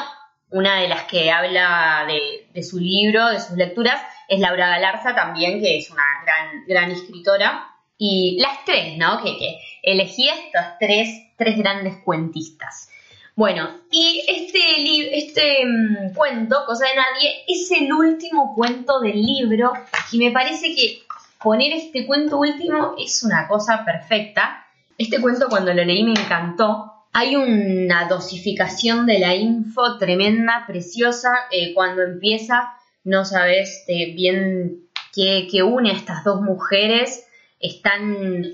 una 0.51 0.81
de 0.81 0.89
las 0.89 1.05
que 1.05 1.31
habla 1.31 2.07
de, 2.53 2.63
su 2.63 2.79
libro, 2.79 3.29
de 3.29 3.41
sus 3.41 3.57
lecturas, 3.57 4.01
es 4.29 4.41
Laura 4.41 4.69
Galarza 4.69 5.15
también, 5.15 5.61
que 5.61 5.79
es 5.79 5.91
una 5.91 6.05
gran, 6.25 6.65
gran 6.67 6.91
escritora. 6.91 7.69
Y 7.97 8.39
las 8.41 8.65
tres, 8.65 8.99
¿no? 8.99 9.23
Que, 9.23 9.39
que 9.39 9.59
elegí 9.83 10.29
estos 10.29 10.63
tres, 10.81 11.09
tres 11.37 11.57
grandes 11.57 11.99
cuentistas. 12.05 12.89
Bueno, 13.35 13.71
y 13.91 14.23
este, 14.29 15.19
este 15.19 15.65
mm, 15.65 16.15
cuento, 16.15 16.65
Cosa 16.67 16.87
de 16.87 16.95
Nadie, 16.95 17.45
es 17.49 17.71
el 17.71 17.93
último 17.93 18.55
cuento 18.55 19.01
del 19.01 19.21
libro 19.23 19.73
y 20.11 20.19
me 20.19 20.31
parece 20.31 20.75
que 20.75 21.03
poner 21.43 21.73
este 21.73 22.07
cuento 22.07 22.39
último 22.39 22.95
es 22.99 23.23
una 23.23 23.49
cosa 23.49 23.85
perfecta. 23.85 24.67
Este 24.99 25.21
cuento 25.21 25.49
cuando 25.49 25.73
lo 25.73 25.83
leí 25.83 26.05
me 26.05 26.13
encantó. 26.13 26.93
Hay 27.15 27.37
una 27.37 28.07
dosificación 28.07 29.07
de 29.07 29.19
la 29.19 29.35
info 29.35 29.99
tremenda, 29.99 30.65
preciosa. 30.67 31.31
Eh, 31.51 31.73
cuando 31.75 32.03
empieza 32.03 32.75
no 33.05 33.25
sabes 33.25 33.85
eh, 33.89 34.15
bien 34.15 34.89
qué, 35.15 35.49
qué 35.51 35.63
une 35.63 35.91
a 35.91 35.95
estas 35.95 36.23
dos 36.23 36.43
mujeres. 36.43 37.27
Están 37.61 38.45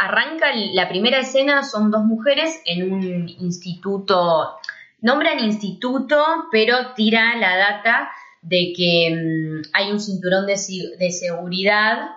arranca 0.00 0.46
la 0.54 0.88
primera 0.88 1.18
escena, 1.18 1.62
son 1.62 1.90
dos 1.90 2.04
mujeres 2.04 2.62
en 2.64 2.90
un 2.90 3.28
instituto, 3.28 4.56
nombran 5.02 5.40
instituto, 5.40 6.24
pero 6.50 6.94
tira 6.94 7.36
la 7.36 7.54
data 7.58 8.10
de 8.40 8.72
que 8.74 9.10
mm, 9.14 9.70
hay 9.74 9.92
un 9.92 10.00
cinturón 10.00 10.46
de, 10.46 10.56
seguridad 10.56 12.12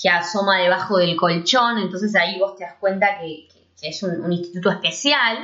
que 0.00 0.08
asoma 0.08 0.60
debajo 0.60 0.98
del 0.98 1.16
colchón, 1.16 1.78
entonces 1.78 2.14
ahí 2.14 2.38
vos 2.38 2.54
te 2.54 2.62
das 2.62 2.74
cuenta 2.78 3.18
que, 3.18 3.48
es 3.82 4.02
un, 4.04 4.32
instituto 4.32 4.70
especial. 4.70 5.36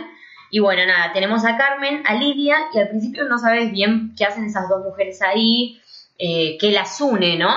Y 0.53 0.61
bueno, 0.61 0.87
nada, 0.87 1.13
tenemos 1.13 1.45
a 1.45 1.57
Carmen, 1.57 2.03
a 2.07 2.15
Lidia, 2.15 2.59
y 2.73 2.79
al 2.79 2.91
principio 2.91 3.25
no 3.25 3.39
sabes 3.39 3.73
bien 3.73 4.15
qué 4.17 4.25
hacen 4.25 4.45
esas 4.45 4.69
dos 4.69 4.85
mujeres 4.85 5.21
ahí, 5.21 5.81
eh, 6.19 6.57
qué 6.61 6.71
las 6.71 7.01
une, 7.01 7.39
¿no? 7.39 7.51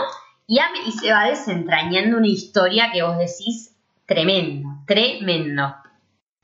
Y 0.48 0.60
se 0.92 1.12
va 1.12 1.26
desentrañando 1.26 2.18
una 2.18 2.28
historia 2.28 2.92
que 2.92 3.04
vos 3.04 3.18
decís, 3.18 3.75
Tremendo, 4.06 4.70
tremendo. 4.86 5.76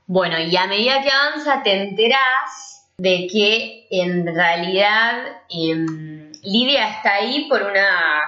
Bueno, 0.07 0.39
y 0.39 0.55
a 0.55 0.67
medida 0.67 1.01
que 1.01 1.11
avanza 1.11 1.61
te 1.63 1.83
enterás 1.83 2.89
de 2.97 3.27
que 3.31 3.87
en 3.91 4.25
realidad 4.25 5.23
em, 5.49 6.31
Lidia 6.43 6.89
está 6.89 7.15
ahí 7.15 7.47
por 7.47 7.61
una, 7.63 8.21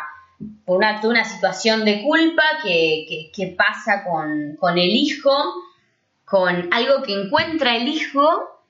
por 0.65 0.77
una, 0.77 1.25
situación 1.25 1.83
de 1.83 2.01
culpa 2.03 2.43
que, 2.63 3.55
pasa 3.57 4.03
con, 4.03 4.55
con 4.59 4.77
el 4.77 4.89
hijo, 4.89 5.31
con 6.25 6.69
algo 6.71 7.01
que 7.03 7.13
encuentra 7.13 7.75
el 7.75 7.87
hijo 7.87 8.61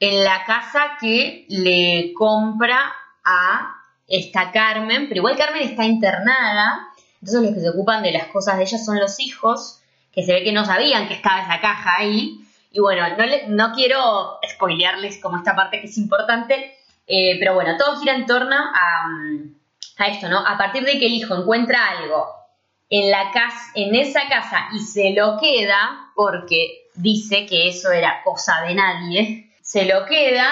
en 0.00 0.24
la 0.24 0.44
casa 0.44 0.96
que 1.00 1.46
le 1.48 2.12
compra 2.14 2.92
a 3.24 3.76
esta 4.06 4.50
Carmen, 4.50 5.08
pero 5.08 5.18
igual 5.18 5.36
Carmen 5.36 5.62
está 5.62 5.84
internada, 5.84 6.88
entonces 7.20 7.42
los 7.42 7.54
que 7.54 7.60
se 7.60 7.70
ocupan 7.70 8.02
de 8.02 8.12
las 8.12 8.26
cosas 8.28 8.56
de 8.56 8.64
ella 8.64 8.78
son 8.78 8.98
los 8.98 9.20
hijos, 9.20 9.80
que 10.16 10.22
se 10.22 10.32
ve 10.32 10.42
que 10.42 10.52
no 10.52 10.64
sabían 10.64 11.06
que 11.06 11.14
estaba 11.14 11.42
esa 11.42 11.60
caja 11.60 11.96
ahí. 11.98 12.40
Y 12.72 12.80
bueno, 12.80 13.06
no, 13.16 13.24
no 13.48 13.74
quiero 13.74 14.38
spoilearles 14.54 15.20
como 15.20 15.36
esta 15.36 15.54
parte 15.54 15.80
que 15.80 15.86
es 15.86 15.98
importante, 15.98 16.74
eh, 17.06 17.36
pero 17.38 17.54
bueno, 17.54 17.76
todo 17.76 18.00
gira 18.00 18.14
en 18.14 18.24
torno 18.24 18.56
a, 18.56 19.06
a, 19.98 20.06
esto, 20.06 20.28
¿no? 20.28 20.38
A 20.38 20.56
partir 20.56 20.84
de 20.84 20.98
que 20.98 21.06
el 21.06 21.12
hijo 21.12 21.36
encuentra 21.36 21.90
algo 21.90 22.26
en, 22.88 23.10
la 23.10 23.30
casa, 23.30 23.72
en 23.74 23.94
esa 23.94 24.26
casa 24.28 24.68
y 24.72 24.78
se 24.78 25.12
lo 25.12 25.38
queda, 25.38 26.10
porque 26.14 26.88
dice 26.94 27.44
que 27.44 27.68
eso 27.68 27.92
era 27.92 28.22
cosa 28.24 28.62
de 28.62 28.74
nadie, 28.74 29.52
se 29.60 29.84
lo 29.84 30.06
queda 30.06 30.48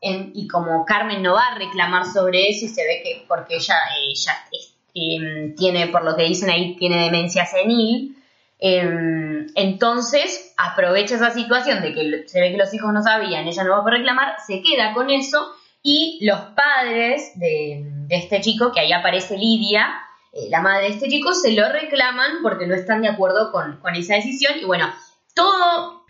y 0.00 0.46
como 0.46 0.84
Carmen 0.84 1.22
no 1.22 1.34
va 1.34 1.46
a 1.46 1.58
reclamar 1.58 2.04
sobre 2.04 2.48
eso 2.48 2.66
y 2.66 2.68
se 2.68 2.84
ve 2.84 3.00
que 3.02 3.24
porque 3.26 3.56
ella, 3.56 3.76
ella 4.06 4.44
em, 4.94 5.54
tiene, 5.56 5.88
por 5.88 6.04
lo 6.04 6.14
que 6.14 6.24
dicen 6.24 6.50
ahí, 6.50 6.76
tiene 6.76 7.04
demencia 7.04 7.46
senil. 7.46 8.16
Em, 8.58 9.46
entonces 9.54 10.54
aprovecha 10.56 11.16
esa 11.16 11.30
situación 11.30 11.82
de 11.82 11.92
que 11.92 12.24
se 12.26 12.40
ve 12.40 12.52
que 12.52 12.56
los 12.56 12.72
hijos 12.72 12.92
no 12.92 13.02
sabían, 13.02 13.46
ella 13.46 13.64
no 13.64 13.72
va 13.72 13.84
a 13.86 13.90
reclamar, 13.90 14.36
se 14.46 14.62
queda 14.62 14.94
con 14.94 15.10
eso 15.10 15.54
y 15.82 16.18
los 16.22 16.40
padres 16.56 17.32
de, 17.38 17.84
este 18.08 18.40
chico, 18.40 18.72
que 18.72 18.80
ahí 18.80 18.92
aparece 18.92 19.36
Lidia, 19.36 19.86
eh, 20.32 20.48
la 20.50 20.62
madre 20.62 20.88
de 20.88 20.94
este 20.94 21.08
chico, 21.08 21.34
se 21.34 21.52
lo 21.52 21.70
reclaman 21.70 22.42
porque 22.42 22.66
no 22.66 22.74
están 22.74 23.02
de 23.02 23.08
acuerdo 23.08 23.52
con, 23.52 23.78
esa 23.94 24.14
decisión 24.14 24.54
y 24.60 24.64
bueno, 24.64 24.86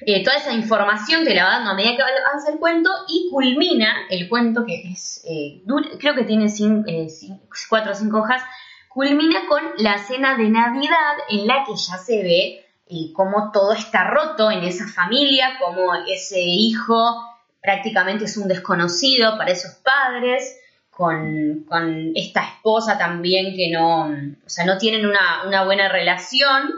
eh, 0.07 0.23
toda 0.23 0.37
esa 0.37 0.53
información 0.53 1.25
te 1.25 1.35
la 1.35 1.45
va 1.45 1.51
dando 1.51 1.71
a 1.71 1.75
medida 1.75 1.97
que 1.97 2.03
avanza 2.03 2.53
el 2.53 2.59
cuento 2.59 2.91
y 3.09 3.29
culmina 3.31 4.07
el 4.09 4.29
cuento, 4.29 4.65
que 4.65 4.93
es, 4.93 5.25
eh, 5.29 5.63
creo 5.99 6.15
que 6.15 6.25
tiene 6.25 6.47
eh, 6.47 7.09
cuatro 7.69 7.93
o 7.93 7.95
cinco 7.95 8.19
hojas, 8.19 8.43
culmina 8.97 9.47
con 9.47 9.63
la 9.77 9.99
cena 9.99 10.39
de 10.39 10.49
Navidad 10.49 11.17
en 11.29 11.47
la 11.47 11.65
que 11.67 11.77
ya 11.77 11.99
se 11.99 12.23
ve 12.23 12.67
cómo 13.13 13.51
todo 13.53 13.75
está 13.75 14.05
roto 14.05 14.51
en 14.51 14.65
esa 14.65 14.89
familia, 14.89 15.59
cómo 15.61 15.95
ese 16.09 16.41
hijo 16.41 17.15
prácticamente 17.61 18.25
es 18.25 18.39
un 18.39 18.49
desconocido 18.49 19.37
para 19.37 19.51
esos 19.51 19.75
padres, 19.75 20.59
con, 20.91 21.67
con 21.69 22.13
esta 22.15 22.43
esposa 22.43 22.97
también 22.97 23.55
que 23.55 23.69
no, 23.71 24.07
o 24.07 24.49
sea, 24.49 24.65
no 24.65 24.79
tienen 24.79 25.05
una, 25.05 25.47
una 25.47 25.65
buena 25.65 25.91
relación 25.91 26.71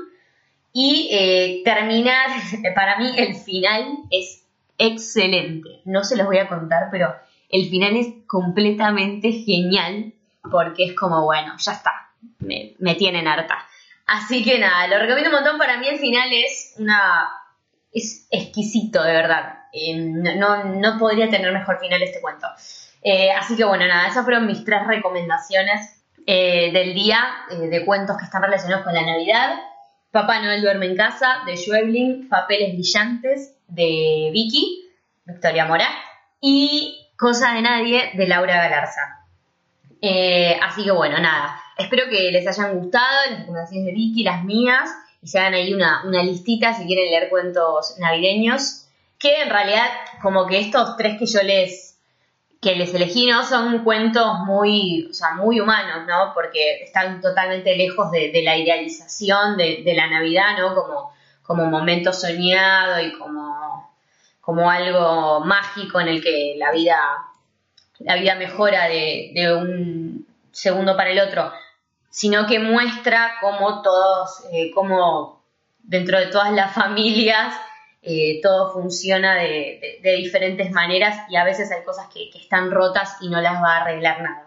y 0.73 1.11
eh, 1.13 1.63
terminar, 1.65 2.31
para 2.75 2.99
mí 2.99 3.13
el 3.17 3.37
final 3.37 3.97
es 4.11 4.45
excelente. 4.77 5.83
No 5.85 6.03
se 6.03 6.17
los 6.17 6.27
voy 6.27 6.39
a 6.39 6.49
contar, 6.49 6.89
pero 6.91 7.15
el 7.49 7.71
final 7.71 7.95
es 7.95 8.09
completamente 8.27 9.31
genial 9.31 10.15
porque 10.51 10.85
es 10.85 10.97
como, 10.97 11.25
bueno, 11.25 11.55
ya 11.59 11.73
está, 11.73 12.08
me, 12.39 12.95
tienen 12.95 13.27
harta. 13.27 13.59
Así 14.07 14.43
que 14.43 14.59
nada, 14.59 14.87
lo 14.89 14.99
recomiendo 14.99 15.31
un 15.31 15.37
montón. 15.37 15.59
Para 15.59 15.79
mí 15.79 15.89
el 15.89 15.99
final 15.99 16.29
es 16.33 16.75
una... 16.79 17.29
es 17.93 18.27
exquisito, 18.31 19.03
de 19.03 19.13
verdad. 19.13 19.59
Eh, 19.73 19.97
no, 19.97 20.65
no, 20.65 20.99
podría 20.99 21.29
tener 21.29 21.53
mejor 21.53 21.79
final 21.79 22.03
este 22.03 22.21
cuento. 22.21 22.47
Eh, 23.03 23.31
así 23.33 23.57
que 23.57 23.65
bueno, 23.65 23.87
nada, 23.87 24.09
esas 24.09 24.25
fueron 24.25 24.47
mis 24.47 24.65
tres 24.65 24.87
recomendaciones 24.87 25.95
del 26.27 26.93
día 26.93 27.25
de 27.51 27.87
cuentos 27.87 28.19
que 28.19 28.25
están 28.25 28.43
relacionados 28.43 28.85
con 28.85 28.93
la 28.93 29.01
Navidad. 29.01 29.59
Papá 30.11 30.41
Noel 30.41 30.63
duerme 30.63 30.87
en 30.87 30.97
casa, 30.97 31.43
de 31.47 31.57
Schwebling, 31.57 32.29
Papeles 32.29 32.73
Brillantes, 32.75 33.57
de 33.67 34.31
Vicky, 34.33 34.91
Victoria 35.25 35.67
Mora, 35.67 35.89
y 36.41 37.13
Cosa 37.19 37.53
de 37.55 37.63
Nadie, 37.63 38.11
de 38.15 38.27
Laura 38.27 38.57
Galarza. 38.57 39.27
Eh, 40.01 40.59
así 40.63 40.85
que 40.85 40.93
bueno, 40.93 41.19
nada, 41.19 41.61
espero 41.79 42.09
que 42.11 42.31
les 42.33 42.47
hayan 42.47 42.79
gustado 42.79 43.31
las 43.31 43.41
recomendaciones 43.41 43.87
de 43.87 43.93
Vicky, 43.93 44.23
las 44.25 44.45
mías, 44.45 44.91
y 45.23 45.29
se 45.29 45.39
hagan 45.39 45.55
ahí 45.55 45.73
una, 45.73 46.03
una 46.05 46.23
listita 46.23 46.75
si 46.75 46.85
quieren 46.85 47.07
leer 47.07 47.29
cuentos 47.31 47.95
navideños, 47.99 48.87
que 49.19 49.43
en 49.43 49.51
realidad 49.51 49.87
como 50.21 50.47
que 50.47 50.59
estos 50.59 50.97
tres 50.97 51.19
que 51.19 51.27
yo 51.27 51.43
les 51.43 51.89
que 52.61 52.75
les 52.75 52.93
elegí, 52.93 53.27
¿no? 53.27 53.45
Son 53.45 53.85
cuentos 53.85 54.41
muy, 54.41 55.07
o 55.09 55.15
sea, 55.15 55.35
muy 55.35 55.61
humanos, 55.61 56.07
¿no? 56.09 56.33
Porque 56.35 56.83
están 56.83 57.21
totalmente 57.21 57.77
lejos 57.77 58.11
de, 58.11 58.33
la 58.43 58.57
idealización 58.57 59.57
de, 59.57 59.93
la 59.95 60.09
Navidad, 60.09 60.59
¿no? 60.59 60.75
Como, 60.75 61.13
como 61.45 61.67
momento 61.67 62.13
soñado 62.13 63.01
y 63.01 63.13
como, 63.13 63.93
como 64.41 64.69
algo 64.69 65.41
mágico 65.45 66.01
en 66.01 66.09
el 66.09 66.21
que 66.21 66.57
la 66.59 66.73
vida, 66.73 66.99
la 68.01 68.17
vida 68.17 68.35
mejora 68.35 68.89
de, 68.89 69.31
de 69.35 69.55
un 69.55 70.27
segundo 70.51 70.97
para 70.97 71.11
el 71.11 71.21
otro, 71.21 71.53
sino 72.11 72.47
que 72.47 72.59
muestra 72.59 73.35
cómo 73.41 73.83
todos, 73.83 74.45
eh, 74.53 74.71
cómo 74.75 75.45
dentro 75.83 76.19
de 76.19 76.27
todas 76.27 76.53
las 76.53 76.75
familias 76.75 77.55
eh, 78.01 78.41
todo 78.43 78.73
funciona 78.73 79.35
de, 79.35 80.01
diferentes 80.17 80.71
maneras 80.71 81.29
y 81.29 81.37
a 81.37 81.45
veces 81.45 81.71
hay 81.73 81.85
cosas 81.85 82.07
que, 82.13 82.31
están 82.39 82.71
rotas 82.71 83.17
y 83.21 83.29
no 83.29 83.41
las 83.41 83.63
va 83.63 83.77
a 83.77 83.83
arreglar 83.83 84.23
nada. 84.23 84.45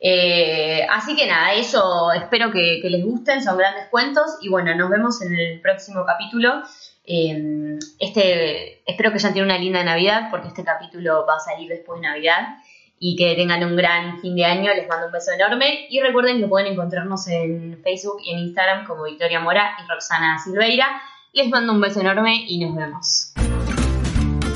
Eh, 0.00 0.86
así 0.90 1.14
que 1.14 1.26
nada, 1.26 1.52
eso 1.52 2.12
espero 2.12 2.50
que, 2.50 2.80
les 2.82 3.04
gusten, 3.04 3.42
son 3.42 3.58
grandes 3.58 3.88
cuentos 3.88 4.38
y 4.40 4.48
bueno, 4.48 4.74
nos 4.74 4.88
vemos 4.90 5.20
en 5.22 5.34
el 5.38 5.60
próximo 5.60 6.04
capítulo. 6.06 6.62
Eh, 7.04 7.78
este, 7.98 8.82
espero 8.90 9.12
que 9.12 9.18
ya 9.18 9.28
tengan 9.28 9.46
una 9.46 9.58
linda 9.58 9.84
Navidad 9.84 10.28
porque 10.30 10.48
este 10.48 10.64
capítulo 10.64 11.26
va 11.26 11.36
a 11.36 11.40
salir 11.40 11.68
después 11.68 12.00
de 12.00 12.08
Navidad 12.08 12.58
y 13.00 13.16
que 13.16 13.34
tengan 13.34 13.62
un 13.64 13.76
gran 13.76 14.20
fin 14.20 14.34
de 14.34 14.44
año. 14.44 14.72
Les 14.74 14.88
mando 14.88 15.06
un 15.06 15.12
beso 15.12 15.32
enorme 15.32 15.86
y 15.90 16.00
recuerden 16.00 16.40
que 16.40 16.46
pueden 16.46 16.72
encontrarnos 16.72 17.28
en 17.28 17.80
Facebook 17.82 18.18
y 18.24 18.32
en 18.32 18.38
Instagram 18.40 18.86
como 18.86 19.04
Victoria 19.04 19.40
Mora 19.40 19.76
y 19.78 19.88
Roxana 19.88 20.38
Silveira. 20.38 20.86
Les 21.32 21.48
mando 21.48 21.72
un 21.72 21.80
beso 21.80 22.00
enorme 22.00 22.44
y 22.46 22.58
nos 22.58 22.74
vemos. 22.74 23.32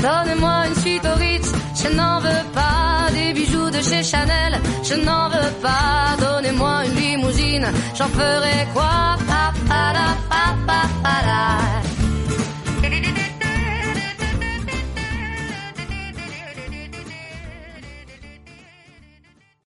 Donnez-moi 0.03 0.67
une 0.67 0.75
suite 0.75 1.05
au 1.07 1.15
Ritz, 1.15 1.53
je 1.77 1.89
n'en 1.95 2.19
veux 2.19 2.45
pas 2.53 3.09
des 3.13 3.33
bijoux 3.33 3.71
de 3.71 3.81
chez 3.81 4.03
Chanel, 4.03 4.59
je 4.83 4.95
n'en 4.97 5.29
veux 5.29 5.53
pas. 5.63 6.17
Donnez-moi 6.19 6.87
une 6.87 6.95
limousine, 6.97 7.67
j'en 7.95 8.09
ferai 8.09 8.67
quoi 8.75 9.17
pa, 9.29 9.53
pa, 9.69 9.93
pa, 10.29 10.57
pa, 10.67 10.83
pa, 11.05 11.92